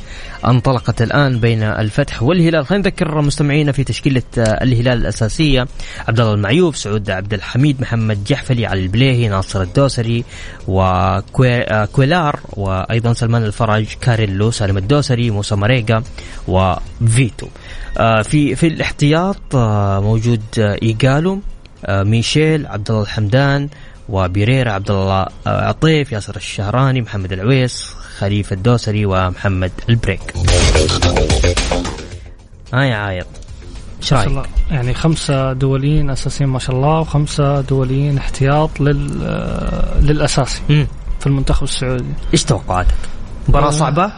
[0.48, 2.66] انطلقت الآن بين الفتح والهلال.
[2.66, 5.68] خلينا نذكر مستمعينا في تشكيلة الهلال الأساسية
[6.08, 10.24] عبد الله المعيوف سعود عبد الحميد محمد جحفلي علي البليهي ناصر الدوسري
[10.68, 16.04] وكويلار وأيضا سلمان الفرج كاريلو سالم الدوسري موسى مريقا
[16.48, 17.48] وفيتو.
[17.98, 21.42] آه، في في الاحتياط آه، موجود إيجالو.
[21.90, 23.70] ميشيل عبد الله الحمدان
[24.10, 27.84] وبيريرا عبد الله آه، عطيف ياسر الشهراني محمد العويس
[28.18, 30.34] خليفة الدوسري ومحمد البريك
[32.74, 33.26] ها يا عايض
[34.02, 38.80] إيش ما شاء رأيك؟ الله يعني خمسة دوليين أساسيين ما شاء الله وخمسة دوليين احتياط
[38.80, 40.88] لل آه، للأساسي مم.
[41.20, 42.96] في المنتخب السعودي إيش توقعاتك؟
[43.50, 43.72] مباراة آه.
[43.72, 44.12] صعبة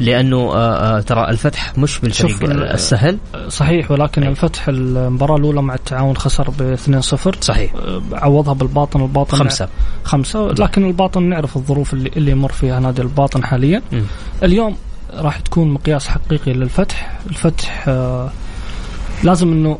[0.00, 3.18] لأنه آه، آه، ترى الفتح مش بالفريق السهل.
[3.48, 7.74] صحيح ولكن الفتح المباراة الأولى مع التعاون خسر ب 2-0 صحيح.
[7.74, 9.68] آه، عوضها بالباطن الباطن خمسة.
[10.04, 10.48] خمسة.
[10.48, 13.82] لكن الباطن نعرف الظروف اللي, اللي يمر فيها نادي الباطن حاليا.
[13.92, 14.02] مم.
[14.42, 14.76] اليوم
[15.14, 17.18] راح تكون مقياس حقيقي للفتح.
[17.26, 18.30] الفتح آه
[19.24, 19.78] لازم إنه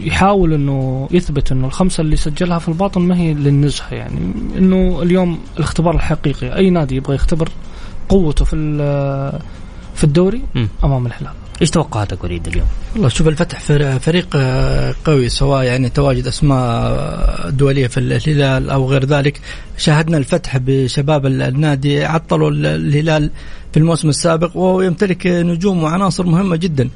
[0.00, 4.18] يحاول إنه يثبت إنه الخمسة اللي سجلها في الباطن ما هي للنزهة يعني.
[4.58, 7.48] إنه اليوم الاختبار الحقيقي أي نادي يبغى يختبر
[8.12, 9.38] قوته في ال-
[9.94, 10.42] في الدوري.
[10.84, 15.88] أمام الهلال إيش توقعاتك وليد اليوم؟ والله شوف الفتح فر- فريق آه، قوي سواء يعني
[15.88, 19.40] تواجد أسماء دولية في الهلال أو غير ذلك
[19.78, 23.30] شاهدنا الفتح بشباب ال- النادي عطلوا ال- الهلال
[23.72, 26.88] في الموسم السابق وهو يمتلك نجوم وعناصر مهمة جدا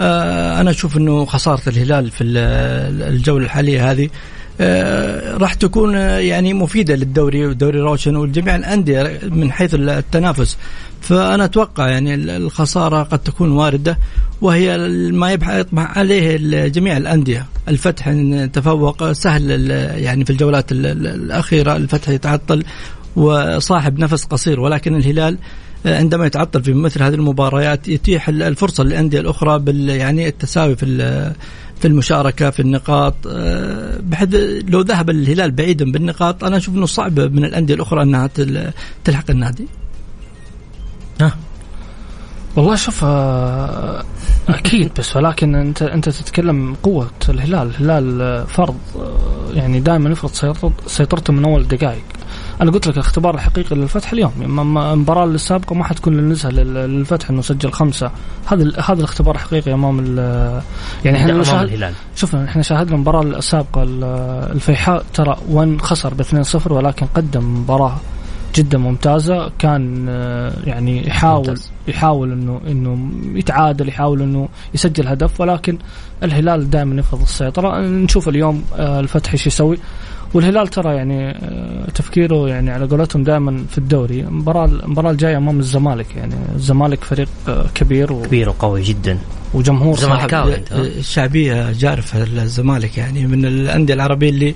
[0.00, 4.10] آه، أنا أشوف إنه خسارة الهلال في ال- الجولة الحالية هذه آه،
[5.36, 10.56] راح تكون آه، يعني مفيدة للدوري ودوري روشن ولجميع الأندية من حيث التنافس.
[11.00, 13.98] فأنا أتوقع يعني ال- الخسارة قد تكون واردة
[14.40, 14.78] وهي
[15.12, 17.46] ما يطمح عليه جميع الأندية.
[17.68, 22.64] الفتح إن تفوق سهل يعني في الجولات ال- ال- الأخيرة الفتح يتعطل
[23.16, 24.60] وصاحب نفس قصير.
[24.60, 25.38] ولكن الهلال آه،
[25.86, 30.86] عندما يتعطل في مثل هذه المباريات يتيح ال- الفرصة للأندية الأخرى بال يعني التساوي في
[31.80, 34.28] في المشاركة في النقاط آه، بحيث
[34.68, 38.70] لو ذهب الهلال بعيدا بالنقاط أنا أشوف إنه صعب من الأندية الأخرى أنها تل-
[39.04, 39.66] تلحق النادي.
[41.20, 41.36] ها.
[42.56, 44.04] والله شوف آه،
[44.48, 47.68] أكيد بس ولكن انت أنت تتكلم قوة الهلال.
[47.68, 48.76] الهلال آه، فرض
[49.54, 52.02] يعني دائما يفرض سيطرت- سيطرته من أول دقائق.
[52.60, 54.32] أنا قلت لك الاختبار الحقيقي للفتح اليوم.
[54.78, 58.10] المباراة السابقة ما حتكون للنزهة لل- للفتح إنه سجل خمسة.
[58.46, 59.98] هذا هذا الاختبار الحقيقي أمام
[61.04, 61.94] يعني إحنا الهلال.
[62.16, 64.04] شوفنا إحنا شاهدنا المباراة السابقة ال-
[64.52, 67.96] الفيحاء ترى وان خسر ب 2-0 ولكن قدم مباراة
[68.54, 69.50] جدا ممتازة.
[69.58, 71.70] كان آه، يعني يحاول ممتاز.
[71.88, 75.78] يحاول انه إنه يتعادل يحاول إنه يسجل هدف ولكن
[76.22, 77.78] الهلال دائما يفرض السيطرة.
[77.80, 79.78] نشوف اليوم آه، الفتح إيش يسوي.
[80.34, 85.58] والهلال ترى يعني آه، تفكيره يعني على قولتهم دائما في الدوري المباراة المباراة الجاية أمام
[85.58, 89.18] الزمالك يعني الزمالك فريق آه، كبير و- كبير وقوي جدا
[89.54, 90.10] وجمهور زمالك.
[90.18, 94.54] صاحب زملكاوي أنت، ها؟ الشعبيه جارفه الزمالك يعني من الأندية العربية اللي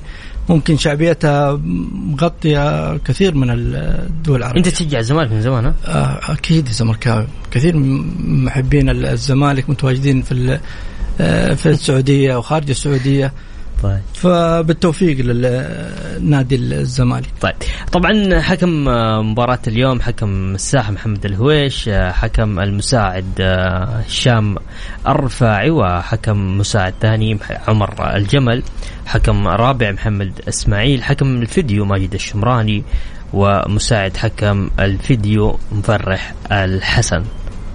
[0.48, 1.60] ممكن شعبيتها
[1.92, 7.76] مغطية كثير من الدول العربية أنت تشجع الزمالك من زمان ها؟ آه، أكيد زملكاوي كثير
[7.76, 8.04] من
[8.44, 10.58] محبين الزمالك متواجدين في
[11.20, 13.32] آه، في السعودية وخارج السعودية
[13.84, 14.00] طيب.
[14.14, 17.30] فبالتوفيق للنادي الزمالك.
[17.40, 17.54] طيب.
[17.92, 24.56] طبعا حكم آه، مباراة اليوم حكم الساحة محمد الهويش آه، حكم المساعد آه، هشام
[25.06, 28.62] الرفاعي وحكم مساعد ثاني عمر الجمل
[29.06, 32.84] حكم رابع محمد إسماعيل حكم الفيديو ماجد الشمراني
[33.32, 37.24] ومساعد حكم الفيديو مفرح الحسن.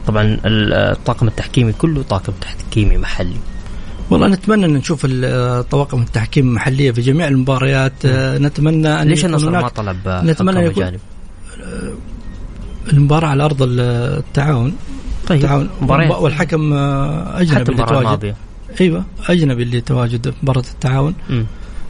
[0.07, 3.37] طبعا الطاقم التحكيمي كله طاقم تحكيمي محلي.
[4.09, 7.93] والله نتمنى أن نشوف الطواقم التحكيم المحلية في جميع المباريات.
[8.05, 10.99] آه، نتمنى أن ليش النصر ما طلب آه، نتمنى يكون- أجانب؟
[12.93, 14.73] المباراة على أرض التعاون.
[15.27, 15.69] طيب التعاون.
[15.81, 16.11] مباريات.
[16.11, 18.35] والحكم آه، حتى اجنبي تواجد الماضية.
[18.81, 21.13] أيوه أجنبي اللي تواجد مباراة التعاون.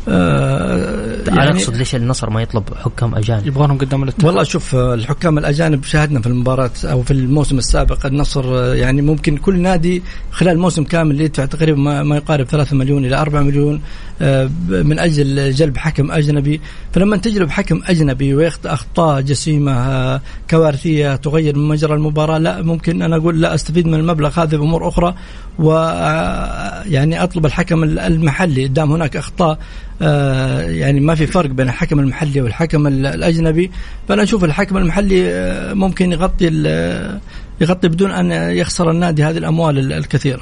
[0.08, 5.38] آه يعني أقصد ليش النصر ما يطلب حكام أجانب؟ يبغونهم قدام الاتحاد والله شوف الحكام
[5.38, 10.84] الأجانب شاهدنا في المباراة أو في الموسم السابق النصر يعني ممكن كل نادي خلال موسم
[10.84, 13.82] كامل يدفع تقريبا ما ما يقارب 3 مليون إلى 4 مليون
[14.22, 16.62] آه، من أجل جلب حكم أجنبي.
[16.94, 23.02] فلما تجلب حكم أجنبي ويخطئ أخطاء جسيمة آه، كوارثية تغير من مجرى المباراة لا ممكن
[23.02, 25.16] أنا أقول لا أستفيد من المبلغ هذا بأمور أخرى.
[25.60, 28.68] و آه، يعني أطلب الحكم المحلي.
[28.68, 29.58] دام هناك أخطاء
[30.02, 33.72] آه، يعني ما في فرق بين الحكم المحلي والحكم ال- الأجنبي
[34.08, 37.20] فأنا أشوف الحكم المحلي آه، ممكن يغطي ال-
[37.62, 40.42] يغطي بدون أن يخسر النادي هذه الأموال ال- الكثيرة.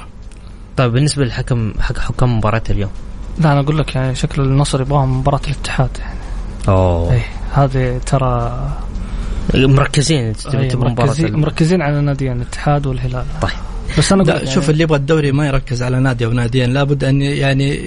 [0.76, 2.90] طيب بالنسبة للحكم حك حكام مباراة اليوم؟
[3.38, 6.18] لا أنا أقول لك يعني شكل النصر يبغاهم مباراة الاتحاد يعني.
[6.68, 7.12] أوه.
[7.12, 7.22] إيه
[7.54, 8.52] هذه ترى
[9.54, 13.24] مركزين أيه مباراة مركزين, مركزين على ناديين الاتحاد والهلال.
[13.42, 13.52] طيب.
[13.98, 16.72] بس أنا لا لك شوف يعني اللي يبغى الدوري ما يركز على نادي أو ناديين.
[16.72, 17.78] لابد أن يعني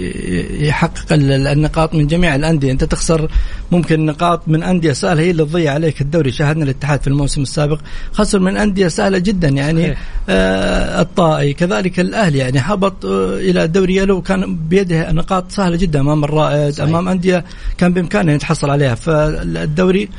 [0.68, 2.72] يحقق ال- النقاط من جميع الأندية.
[2.72, 3.28] أنت تخسر
[3.72, 6.32] ممكن نقاط من أندية سهلة هي اللي تضيع عليك الدوري.
[6.32, 7.80] شاهدنا الاتحاد في الموسم السابق
[8.14, 9.98] خسر من أندية سهلة جدا يعني صحيح.
[10.30, 11.54] آه الطائي.
[11.54, 16.74] كذلك الأهلي يعني هبط آه إلى الدوري يلو كان بيده نقاط سهلة جدا أمام الرائد
[16.74, 16.90] صحيح.
[16.90, 17.46] أمام أندية
[17.78, 18.96] كان بإمكانه أن يتحصل عليها.
[18.96, 20.10] فالدوري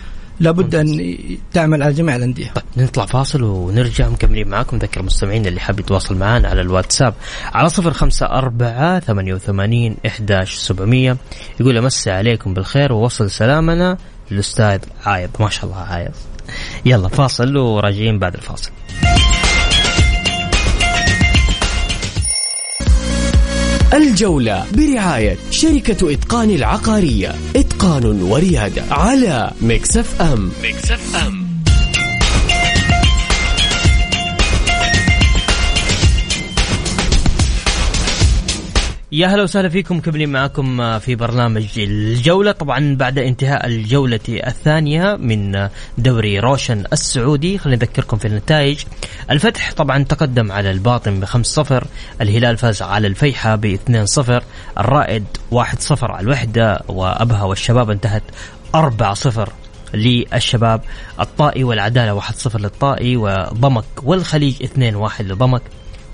[0.40, 1.16] لابد أن
[1.53, 2.51] تعمل على جميع الأندية.
[2.55, 7.14] طيب نطلع فاصل ونرجع مكملين معاكم نذكر المستمعين اللي حاب يتواصل معنا على الواتساب
[7.53, 11.16] على صفر خمسة أربعة ثمانية وثمانين إحداش سبعمية.
[11.61, 13.99] يقول أمسي عليكم بالخير ووصل سلامنا
[14.31, 15.31] للأستاذ عايض.
[15.40, 16.12] ما شاء الله عايض.
[16.85, 18.71] يلا فاصل وراجعين بعد الفاصل.
[23.92, 27.35] الجولة برعاية شركة إتقان العقارية.
[27.57, 30.50] إتقان وريادة على مكسف أم.
[30.64, 31.41] مكسف أم.
[39.15, 42.52] يا هلا وسهلا فيكم كملين معاكم في برنامج الجولة.
[42.52, 48.85] طبعا بعد انتهاء الجولة الثانية من دوري روشن السعودي خلينا نذكركم في النتائج.
[49.31, 51.85] الفتح طبعا تقدم على الباطن بخمس صفر
[52.21, 54.44] الهلال فاز على الفيحة باثنين صفر
[54.79, 58.23] الرائد واحد صفر على الوحدة وأبها والشباب انتهت
[58.75, 59.52] أربعة صفر
[59.94, 60.81] للشباب.
[61.21, 65.63] الطائي والعدالة واحد صفر للطائي وضمك والخليج اثنين واحد لضمك.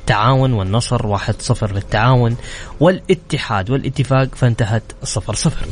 [0.09, 2.37] التعاون والنصر واحد صفر للتعاون
[2.81, 5.67] والاتحاد والاتفاق فانتهت صفر صفر.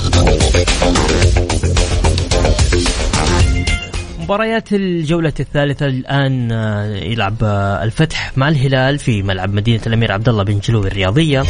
[4.21, 10.29] مباريات الجولة الثالثة الآن آه، يلعب آه، الفتح مع الهلال في ملعب مدينة الأمير عبد
[10.29, 11.45] الله بن جلو الرياضية.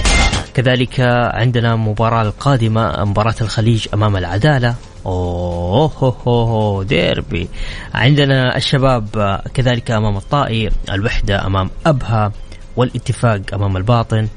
[0.54, 1.00] كذلك
[1.34, 4.74] عندنا مباراة القادمة مباراة الخليج أمام العدالة.
[5.06, 7.48] أوه هو هو ديربي.
[7.94, 12.32] عندنا الشباب آه، كذلك أمام الطائي الوحدة أمام أبها.
[12.76, 14.28] والاتفاق أمام الباطن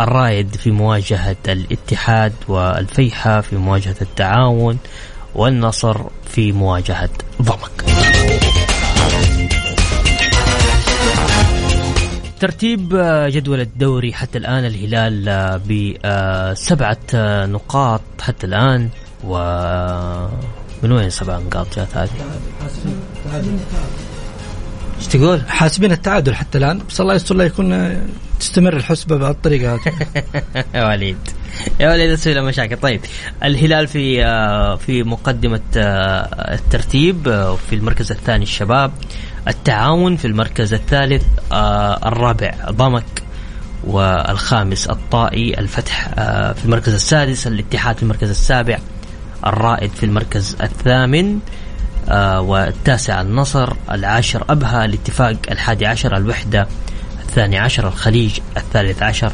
[0.00, 4.78] الرايد في مواجهة الاتحاد والفيحة في مواجهة التعاون
[5.34, 5.96] والنصر
[6.30, 7.10] في مواجهة
[7.42, 7.84] ضمك
[12.40, 12.96] ترتيب
[13.28, 16.98] جدول الدوري حتى الآن الهلال بسبعة
[17.46, 18.88] نقاط حتى الآن
[19.24, 19.38] و
[20.82, 22.10] من وين سبع نقاط جات هذه؟
[25.00, 26.80] إيش تقول؟ حاسبين التعادل حتى الآن.
[26.88, 27.98] بس الله يستر لا يكون
[28.40, 29.74] تستمر الحسبة بهالطريقة.
[29.84, 31.16] هذه يا وليد.
[31.80, 32.76] يا وليد تسوي له مشاكل.
[32.76, 33.00] طيب
[33.44, 38.92] الهلال في آه، في مقدمة آه، الترتيب آه، في المركز الثاني الشباب.
[39.48, 41.24] التعاون في المركز الثالث
[42.06, 43.22] الرابع ضمك
[43.84, 46.08] والخامس الطائي الفتح
[46.54, 48.78] في المركز السادس الاتحاد في المركز السابع
[49.46, 51.34] الرائد في المركز الثامن.
[51.34, 51.59] آه
[52.38, 56.66] والتاسع النصر العاشر أبها الاتفاق الحادي عشر الوحدة
[57.20, 59.32] الثاني عشر الخليج الثالث عشر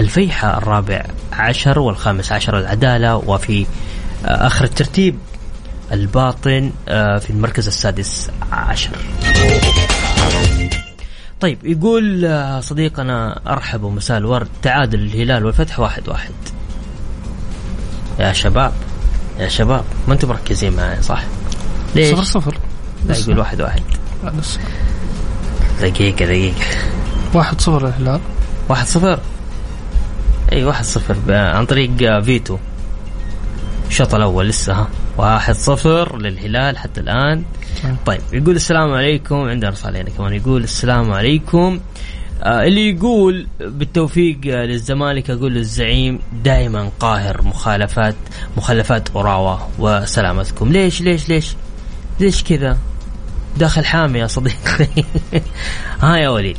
[0.00, 3.66] الفيحة الرابع عشر والخامس عشر العدالة وفي
[4.26, 5.18] آه آخر الترتيب
[5.92, 8.90] الباطن آه في المركز السادس عشر
[11.40, 16.32] طيب يقول آه، صديقنا أرحب ومساء الورد تعادل الهلال والفتح واحد واحد
[18.18, 18.72] يا شباب
[19.38, 21.22] يا شباب ما أنتم مركزين معي صح؟
[21.94, 22.58] ليش؟ صفر صفر.
[23.06, 23.82] لا يقول واحد واحد.
[25.80, 26.56] دقيقة دقيقة.
[27.34, 28.20] واحد صفر الهلال
[28.68, 29.20] واحد صفر؟
[30.52, 32.58] أي واحد صفر عن طريق فيتو.
[33.88, 34.88] الشوط الأول لسه ها.
[35.18, 37.44] واحد صفر للهلال حتى الآن.
[38.06, 40.32] طيب يقول السلام عليكم عندنا رسالة كمان.
[40.32, 41.80] يقول السلام عليكم.
[42.42, 48.14] آه اللي يقول بالتوفيق للزمالك أقول للزعيم دائما قاهر مخالفات
[48.56, 50.72] مخالفات اوراوا وسلامتكم.
[50.72, 51.56] ليش ليش ليش؟
[52.20, 52.78] ليش كذا؟
[53.58, 54.86] داخل حامي يا صديقي.
[56.02, 56.58] ها يا وليد.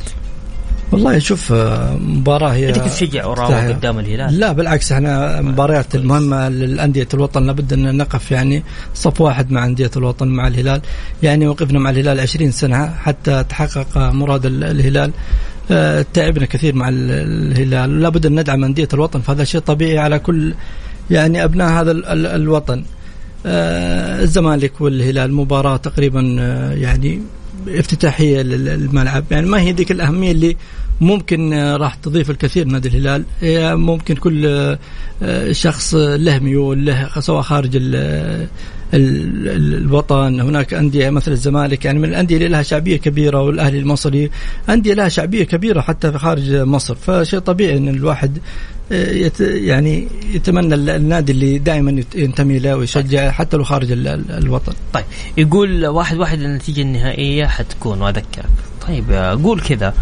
[0.92, 4.38] والله شوف آه، مباراة هي انت تشجع اوراوا قدام الهلال.
[4.38, 8.62] لا بالعكس إحنا مباريات المهمة للأندية الوطن لابد أن نقف يعني
[8.94, 10.80] صف واحد مع أندية الوطن مع الهلال.
[11.22, 15.12] يعني وقفنا مع الهلال 20 سنة حتى تحقق مراد الهلال.
[15.70, 18.02] آه، تعبنا كثير مع الهلال.
[18.02, 20.54] لابد أن ندعم أندية الوطن فهذا شيء طبيعي على كل
[21.10, 22.84] يعني أبناء هذا الوطن.
[23.46, 27.22] الزمالك والهلال مباراة تقريبا آه، يعني
[27.68, 29.24] افتتاحية للملعب.
[29.30, 30.56] يعني ما هي ذيك الأهمية اللي
[31.00, 33.24] ممكن آه، راح تضيف الكثير نادي الهلال.
[33.80, 34.76] ممكن كل
[35.50, 37.70] شخص له ميول له سواء خارج
[38.94, 41.84] الوطن هناك أندية مثل الزمالك.
[41.84, 44.30] يعني من الأندية اللي لها شعبية كبيرة والأهلي المصري
[44.68, 46.94] أندية لها شعبية كبيرة حتى في خارج مصر.
[46.94, 48.40] فشيء طبيعي أن الواحد آه،
[48.90, 53.92] يت يعني يتمنى النادي اللي دائما ينتمي له ويشجع حتى لو خارج
[54.30, 54.72] الوطن.
[54.92, 55.04] طيب
[55.36, 58.50] يقول واحد واحد النتيجة النهائية حتكون وأذكرك.
[58.88, 59.12] طيب
[59.44, 59.94] قول كذا.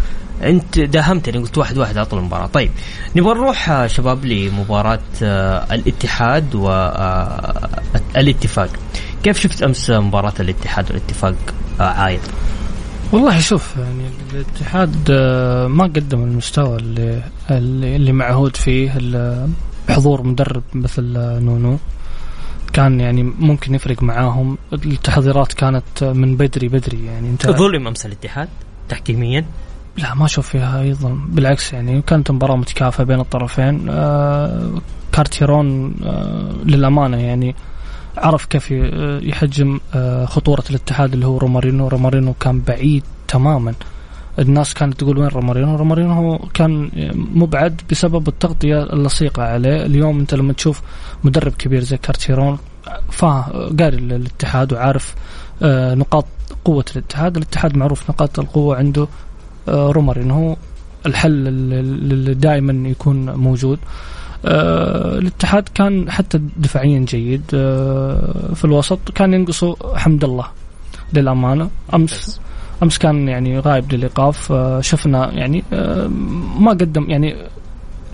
[0.43, 2.71] أنت داهمتني قلت واحد واحد على طول المباراه طيب
[3.15, 6.55] نبغى نروح آه، شباب لمباراة آه، الاتحاد
[8.15, 8.77] والاتفاق آه،
[9.23, 11.35] كيف شفت أمس مباراة الاتحاد؟ والاتفاق
[11.79, 12.19] عايض
[13.13, 15.11] والله شوف يعني الاتحاد
[15.71, 17.21] ما قدم المستوى اللي
[17.95, 18.91] اللي معهود فيه
[19.87, 21.77] بحضور مدرب مثل نونو.
[22.73, 24.57] كان يعني ممكن يفرق معاهم.
[24.73, 27.29] التحضيرات كانت من بدري بدري يعني.
[27.29, 28.49] انت ظلم أمس الاتحاد
[28.89, 29.45] تحكيميا.
[29.97, 33.89] لا ما أشوف فيها أيضا بالعكس يعني كانت مباراة متكافئة بين الطرفين.
[33.89, 34.71] آه
[35.11, 37.55] كارتيرون آه للأمانة يعني
[38.17, 38.71] عرف كيف
[39.21, 41.87] يحجم آه خطورة الاتحاد اللي هو رومارينو.
[41.87, 43.73] رومارينو كان بعيد تماما.
[44.39, 46.89] الناس كانت تقول وين رومارينو؟ رومارينو كان
[47.35, 49.85] مبعد بسبب التغطية اللصيقة عليه.
[49.85, 50.81] اليوم انت لما تشوف
[51.23, 52.57] مدرب كبير زي كارتيرون
[53.11, 53.29] فا
[53.79, 55.15] قاري الاتحاد وعارف
[55.63, 56.25] آه، نقاط
[56.65, 57.37] قوة الاتحاد.
[57.37, 59.07] الاتحاد معروف نقاط القوة عنده
[59.67, 60.57] آه، رومارينو
[61.05, 63.79] الحل اللي دائما يكون موجود.
[64.45, 70.45] آه الاتحاد كان حتى دفاعيا جيد آه في الوسط كان ينقصه حمد الله
[71.13, 71.69] للأمانة.
[71.93, 72.41] أمس
[72.83, 76.07] أمس كان يعني غايب للإيقاف آه شفنا يعني آه
[76.59, 77.35] ما قدم يعني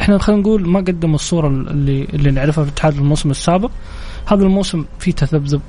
[0.02, 3.72] إحنا خلينا نقول ما قدم الصورة اللي اللي نعرفها في الاتحاد الموسم السابق.
[4.26, 5.62] هذا الموسم في تذبذب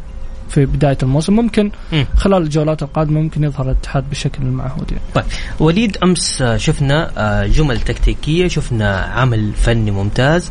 [0.51, 1.32] في بداية الموسم.
[1.32, 2.07] ممكن مم.
[2.16, 5.03] خلال الجولات القادمة ممكن يظهر الاتحاد بشكل معهود يعني.
[5.14, 5.24] طيب
[5.61, 10.51] وليد أمس آه، شفنا آه، جمل تكتيكية شفنا عمل فني ممتاز.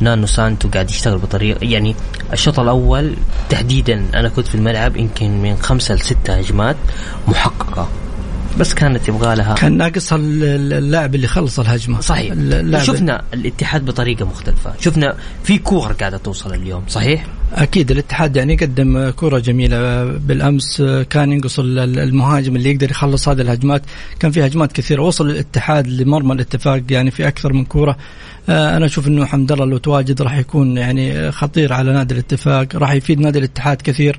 [0.00, 1.94] نانو سانتو قاعد يشتغل بطريقه يعني
[2.32, 3.14] الشوط الأول
[3.48, 6.76] تحديدا أنا كنت في الملعب يمكن من خمسة لستة هجمات
[7.28, 7.88] محققة.
[8.58, 12.00] بس كانت يبغى لها كان ناقصها ال- اللاعب اللي خلص الهجمة.
[12.00, 12.32] صحيح.
[12.32, 14.72] اللاعب شفنا الاتحاد بطريقة مختلفة.
[14.80, 20.04] شفنا في كور قاعدة توصل اليوم صحيح؟ أكيد الاتحاد يعني قدم كرة جميلة.
[20.04, 23.82] بالأمس كان ينقص ال- المهاجم اللي يقدر يخلص هذه الهجمات.
[24.20, 25.02] كان في هجمات كثيرة.
[25.02, 27.96] وصل الاتحاد لمرمى الاتفاق يعني في أكثر من كورة.
[28.48, 32.76] آه، أنا أشوف إنه حمد الله لو تواجد راح يكون يعني خطير على نادي الاتفاق.
[32.76, 34.18] راح يفيد نادي الاتحاد كثير.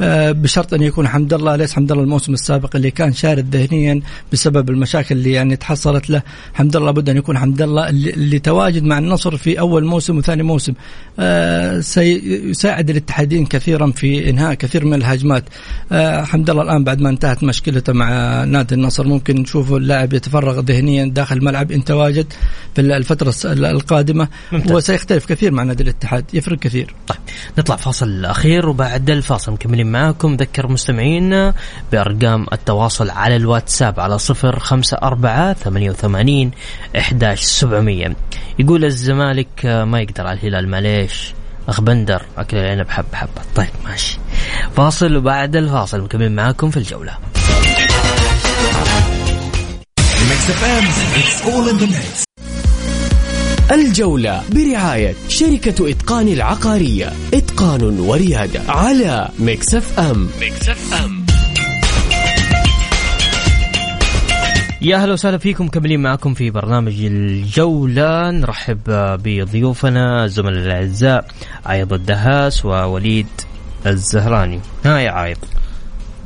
[0.00, 4.00] بشرط أن يكون حمد الله ليس حمد الله الموسم السابق اللي كان شارد ذهنيا
[4.32, 6.22] بسبب المشاكل اللي يعني تحصلت له.
[6.54, 10.42] حمد الله لابد أن يكون حمد الله اللي, تواجد مع النصر في أول موسم وثاني
[10.42, 10.72] موسم.
[11.18, 15.44] آه، سيساعد الاتحادين كثيرا في إنهاء كثير من الهجمات.
[15.92, 20.60] آه، حمد الله الآن بعد ما انتهت مشكلته مع نادي النصر ممكن نشوف اللاعب يتفرغ
[20.60, 22.26] ذهنيا داخل الملعب إن تواجد
[22.74, 24.28] في الفترة الس- القادمة.
[24.52, 24.72] ممتاز.
[24.72, 26.94] وسيختلف كثير مع نادي الاتحاد يفرق كثير.
[27.06, 27.18] طيب
[27.58, 29.56] نطلع فاصل أخير وبعد الفاصل
[29.86, 31.54] مكملين معاكم ذكر مستمعينا
[31.92, 36.50] بأرقام التواصل على الواتساب على صفر خمسة أربعة ثمانية وثمانين
[36.98, 38.16] إحداش سبعمية.
[38.58, 41.34] يقول الزمالك آه، ما يقدر على الهلال معليش.
[41.68, 44.18] أخ بندر اكل العنب حبه حبه طيب ماشي.
[44.76, 46.76] فاصل وبعد الفاصل مكملين معاكم في
[50.60, 50.84] FM,
[51.20, 52.25] it's all in the mix.
[53.70, 57.12] الجولة برعاية شركة إتقان العقارية.
[57.34, 61.26] إتقان وريادة على مكسف أم مكسف أم
[64.82, 68.30] يا أهلا وسهلا فيكم مكملين معكم في برنامج الجولة.
[68.30, 68.78] نرحب
[69.24, 71.26] بضيوفنا الزملاء الأعزاء
[71.66, 73.26] عايض الدهاس ووليد
[73.86, 74.60] الزهراني.
[74.84, 75.38] ها يا عايض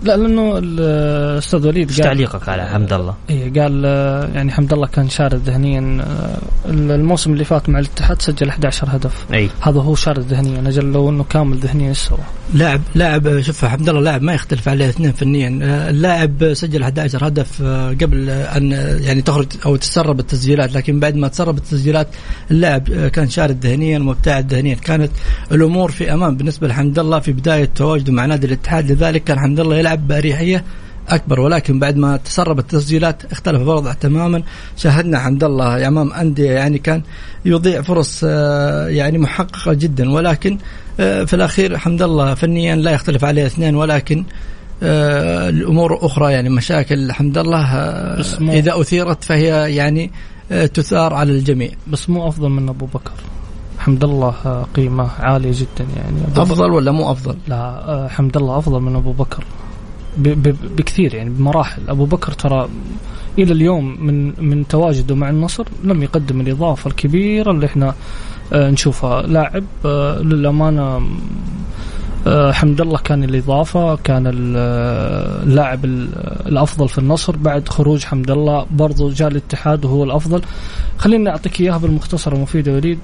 [0.03, 4.87] لا لأنه الاستاذ وليد إيش تعليقك على حمد الله؟ إيه قال آه، يعني حمد الله
[4.87, 9.27] كان شارد ذهنيا آه، الموسم اللي فات مع الاتحاد سجل 11 هدف.
[9.33, 9.51] أي.
[9.61, 12.19] هذا هو شارد ذهنيا أجل لو إنه كامل ذهنيا إيش سوى؟
[12.55, 15.59] لاعب لاعب شوف حمد الله لاعب ما يختلف عليه اثنين فنيا.
[15.63, 17.63] آه، اللاعب سجل 11 هدف
[18.03, 22.09] قبل أن يعني تخرج أو تسرب التسجيلات لكن بعد ما تسرب التسجيلات
[22.51, 24.75] اللاعب كان شارد ذهنيا مبتعد ذهنيا.
[24.75, 25.11] كانت
[25.53, 28.93] الأمور في أمان بالنسبة لحمد الله في بداية تواجده مع نادي الاتحاد.
[28.93, 30.65] لذلك كان حمد الله يلعب باريحية
[31.09, 31.41] أكبر.
[31.41, 34.43] ولكن بعد ما تسربت التسجيلات اختلف الوضع تماما.
[34.77, 37.03] شاهدنا حمد الله امام أندية يعني كان
[37.45, 40.13] يضيع فرص آه، يعني محققة جدا.
[40.13, 40.59] ولكن
[41.01, 43.75] آه، في الأخير حمد الله فنيا لا يختلف عليه اثنين.
[43.75, 44.25] ولكن
[44.83, 47.65] آه، الأمور أخرى يعني مشاكل حمد الله
[48.41, 50.11] إذا أثيرت فهي يعني
[50.75, 51.71] تثار على الجميع.
[51.87, 53.13] بس مو أفضل من أبو بكر.
[53.79, 56.43] حمد الله قيمة عالية جدا يعني.
[56.43, 59.45] أفضل ولا مو أفضل؟ لا حمد الله أفضل من أبو بكر.
[60.19, 61.83] بكثير يعني بمراحل.
[61.89, 62.69] أبو بكر ترى
[63.39, 67.95] إلى اليوم من من تواجده مع النصر لم يقدم الإضافة الكبيرة اللي إحنا
[68.53, 69.23] آه، نشوفها.
[69.23, 71.03] لاعب آه، للأمانة
[72.27, 74.57] آه، حمد الله كان الإضافة كان ال-
[75.49, 76.09] اللاعب ال-
[76.47, 77.37] الأفضل في النصر.
[77.37, 80.43] بعد خروج حمد الله برضو جاء الاتحاد وهو الأفضل.
[80.99, 82.99] خليني أعطيك إياها بالمختصر المفيد يا وليد.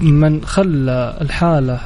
[0.00, 1.80] من خلى الحالة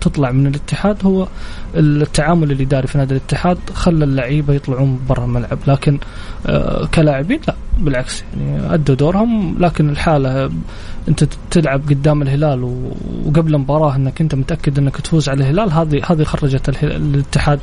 [0.00, 1.26] تطلع من الاتحاد هو
[1.74, 2.86] التعامل الإداري.
[2.86, 5.98] في نادي الاتحاد خلى اللعيبة يطلعون برا الملعب لكن
[6.46, 10.50] آه، كلاعبين لا بالعكس يعني أدوا دورهم لكن الحالة
[11.08, 12.64] أنت تلعب قدام الهلال
[13.26, 17.60] وقبل المباراة أنك أنت متأكد أنك تفوز على الهلال هذه هذه خرجت الاتحاد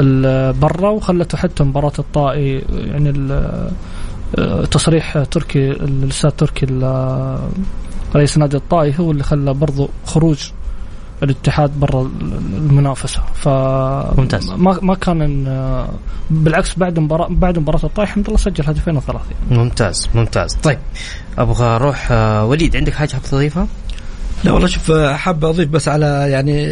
[0.00, 3.32] ال- برا وخلته حتى مباراة الطائي يعني
[4.38, 6.66] آه، تصريح تركي الأستاذ تركي
[8.16, 10.50] رئيس نادي الطائي هو اللي خلى برضو خروج
[11.22, 12.10] الاتحاد برا
[12.52, 13.48] المنافسة ف
[14.18, 14.50] ممتاز.
[14.50, 15.90] ما ما كان إن-
[16.30, 19.62] بالعكس بعد مباراة بعد مباراة الطائي الحمد لله سجل هدفين أو ثلاث يعني.
[19.62, 20.78] ممتاز ممتاز طيب
[21.38, 23.66] أبغى أروح آه، وليد عندك حاجة حاب تضيفها؟
[24.44, 26.66] لا والله شوف حاب أضيف بس على يعني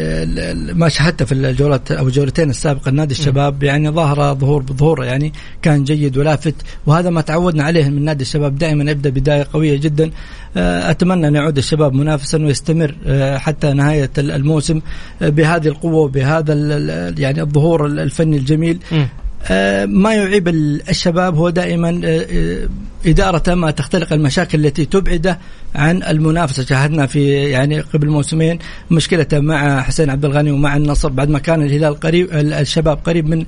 [0.74, 5.84] ما شاهدته في الجولات أو الجولتين السابقة نادي الشباب يعني ظاهرة ظهور بظهوره يعني كان
[5.84, 6.54] جيد ولافت
[6.86, 10.10] وهذا ما تعودنا عليه من نادي الشباب دائما يبدأ بداية قوية جدا.
[10.56, 14.80] آه، أتمنى أن يعود الشباب منافسا ويستمر آه، حتى نهاية ال- الموسم
[15.22, 16.54] آه، بهذه القوة وبهذا
[17.18, 18.78] يعني الظهور الفني الجميل.
[19.86, 22.00] ما يعيب ال- الشباب هو دائما
[23.06, 25.38] إدارته ما تختلق المشاكل التي تبعده.
[25.74, 26.64] عن المنافسة.
[26.64, 28.58] شاهدنا في يعني قبل موسمين
[28.90, 33.26] مشكلته مع حسين عبد الغني ومع النصر بعد ما كان الهلال قريب ال- الشباب قريب
[33.28, 33.44] من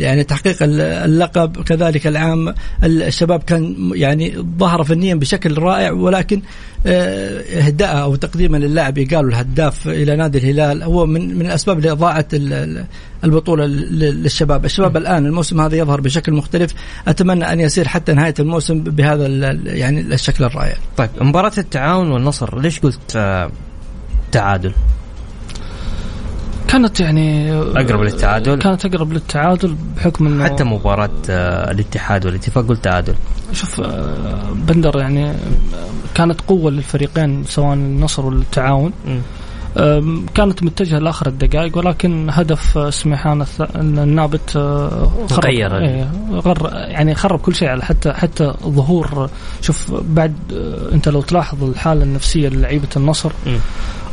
[0.00, 1.62] يعني تحقيق ال- اللقب.
[1.62, 2.48] كذلك العام
[2.84, 6.42] ال- الشباب كان يعني ظهر فنيا بشكل رائع ولكن
[6.86, 11.90] آه، اهداء أو تقديما للاعب قالوا الهداف إلى نادي الهلال هو من من الأسباب اللي
[11.90, 12.84] ضاعت ال- ال-
[13.24, 16.74] البطولة لل- للشباب، الشباب الآن الموسم هذا يظهر بشكل مختلف،
[17.08, 19.26] أتمنى أن يسير حتى نهاية الموسم بهذا
[19.66, 20.74] يعني الشكل الرائع.
[20.96, 23.50] طيب مباراة التعاون والنصر ليش قلت آه،
[24.32, 24.72] تعادل؟
[26.68, 32.84] كانت يعني أقرب للتعادل؟ كانت أقرب للتعادل بحكم إنه حتى مباراة آه، الاتحاد والاتفاق قلت
[32.84, 33.14] تعادل
[33.52, 35.34] شوف آه، بندر يعني آه،
[36.14, 39.22] كانت قوة للفريقين سواء النصر والتعاون آم،
[40.34, 43.46] كانت متجهة لآخر الدقائق ولكن هدف آه، سميحان
[43.76, 49.92] النابت آه، خرب غير إيه، غر يعني خرب كل شيء على حتى حتى ظهور شوف
[49.92, 53.32] بعد آه، انت لو تلاحظ الحالة النفسية للعيبه النصر.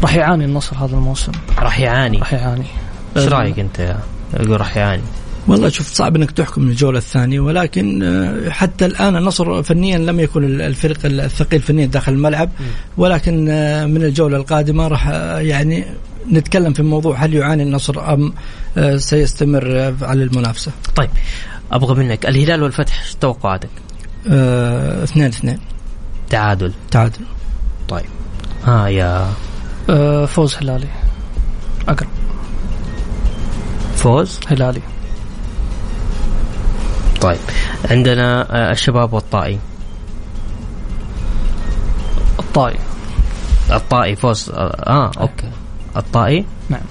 [0.01, 1.32] راح يعاني النصر هذا الموسم.
[1.59, 2.18] راح يعاني.
[2.18, 2.66] راح يعاني.
[3.18, 3.95] إيش رأيك أنت
[4.34, 5.03] راح يعاني؟
[5.47, 10.43] والله شوف صعب إنك تحكم الجولة الثانية ولكن آه، حتى الآن النصر فنيا لم يكن
[10.43, 12.49] ال- الفريق الثقيل فنيا داخل الملعب
[12.97, 15.85] ولكن آه، من الجولة القادمة راح آه، يعني
[16.31, 18.33] نتكلم في موضوع هل يعاني النصر أم
[18.77, 20.71] آه، سيستمر آه، على المنافسة.
[20.95, 21.09] طيب
[21.71, 23.69] أبغى منك الهلال والفتح إيش توقعاتك؟
[24.29, 25.59] آه، اثنين اثنين.
[26.29, 26.73] تعادل.
[26.91, 27.21] تعادل.
[27.89, 28.05] طيب.
[28.65, 29.27] ها يا
[29.89, 30.87] آه، فوز هلالي.
[31.87, 32.09] أقرب.
[33.95, 34.81] فوز؟ هلالي.
[37.22, 37.38] طيب.
[37.91, 39.59] عندنا آه، الشباب والطائي.
[42.39, 42.80] الطائي.
[43.72, 45.49] الطائي فوز آه, آه أوكي.
[45.97, 46.82] الطائي؟ نعم.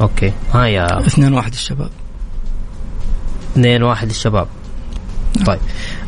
[0.00, 0.32] أوكي.
[0.54, 1.90] ها يا اثنين واحد الشباب.
[3.52, 4.46] اثنين واحد الشباب.
[5.46, 5.58] طيب.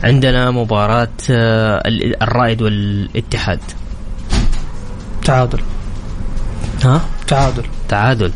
[0.05, 3.61] عندنا مباراة آه، ال- الرائد والاتحاد.
[5.25, 5.61] تعادل.
[6.85, 7.65] ها؟ تعادل.
[7.89, 8.33] تعادل.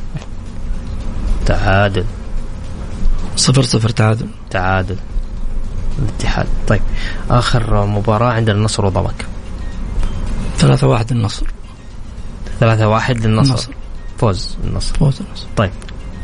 [1.46, 2.04] تعادل.
[3.36, 4.28] صفر صفر تعادل.
[4.50, 4.96] تعادل
[5.98, 6.80] الاتحاد طيب
[7.30, 9.26] آخر مباراة عندنا النصر وضمك
[10.58, 11.46] ثلاثة واحد النصر.
[12.60, 13.72] ثلاثة واحد للنصر النصر.
[14.18, 15.46] فوز النصر فوز النصر.
[15.56, 15.70] طيب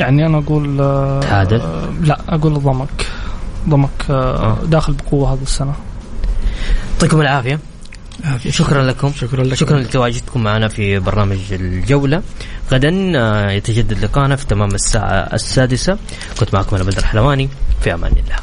[0.00, 3.06] يعني أنا أقول آه، تعادل؟ آه، لا أقول ضمك
[3.68, 4.56] ضمك آه، آه.
[4.64, 5.72] داخل بقوة هذه السنة
[6.92, 7.58] يعطيكم العافية
[8.24, 8.50] عافية.
[8.50, 9.54] شكرا لكم شكرا لك.
[9.54, 12.22] شكرا لتواجدكم معنا في برنامج الجولة
[12.72, 15.98] غدا آه، يتجدد لقاءنا في تمام الساعة السادسة
[16.40, 17.48] كنت معكم أنا بدر حلواني
[17.82, 18.36] في أمان الله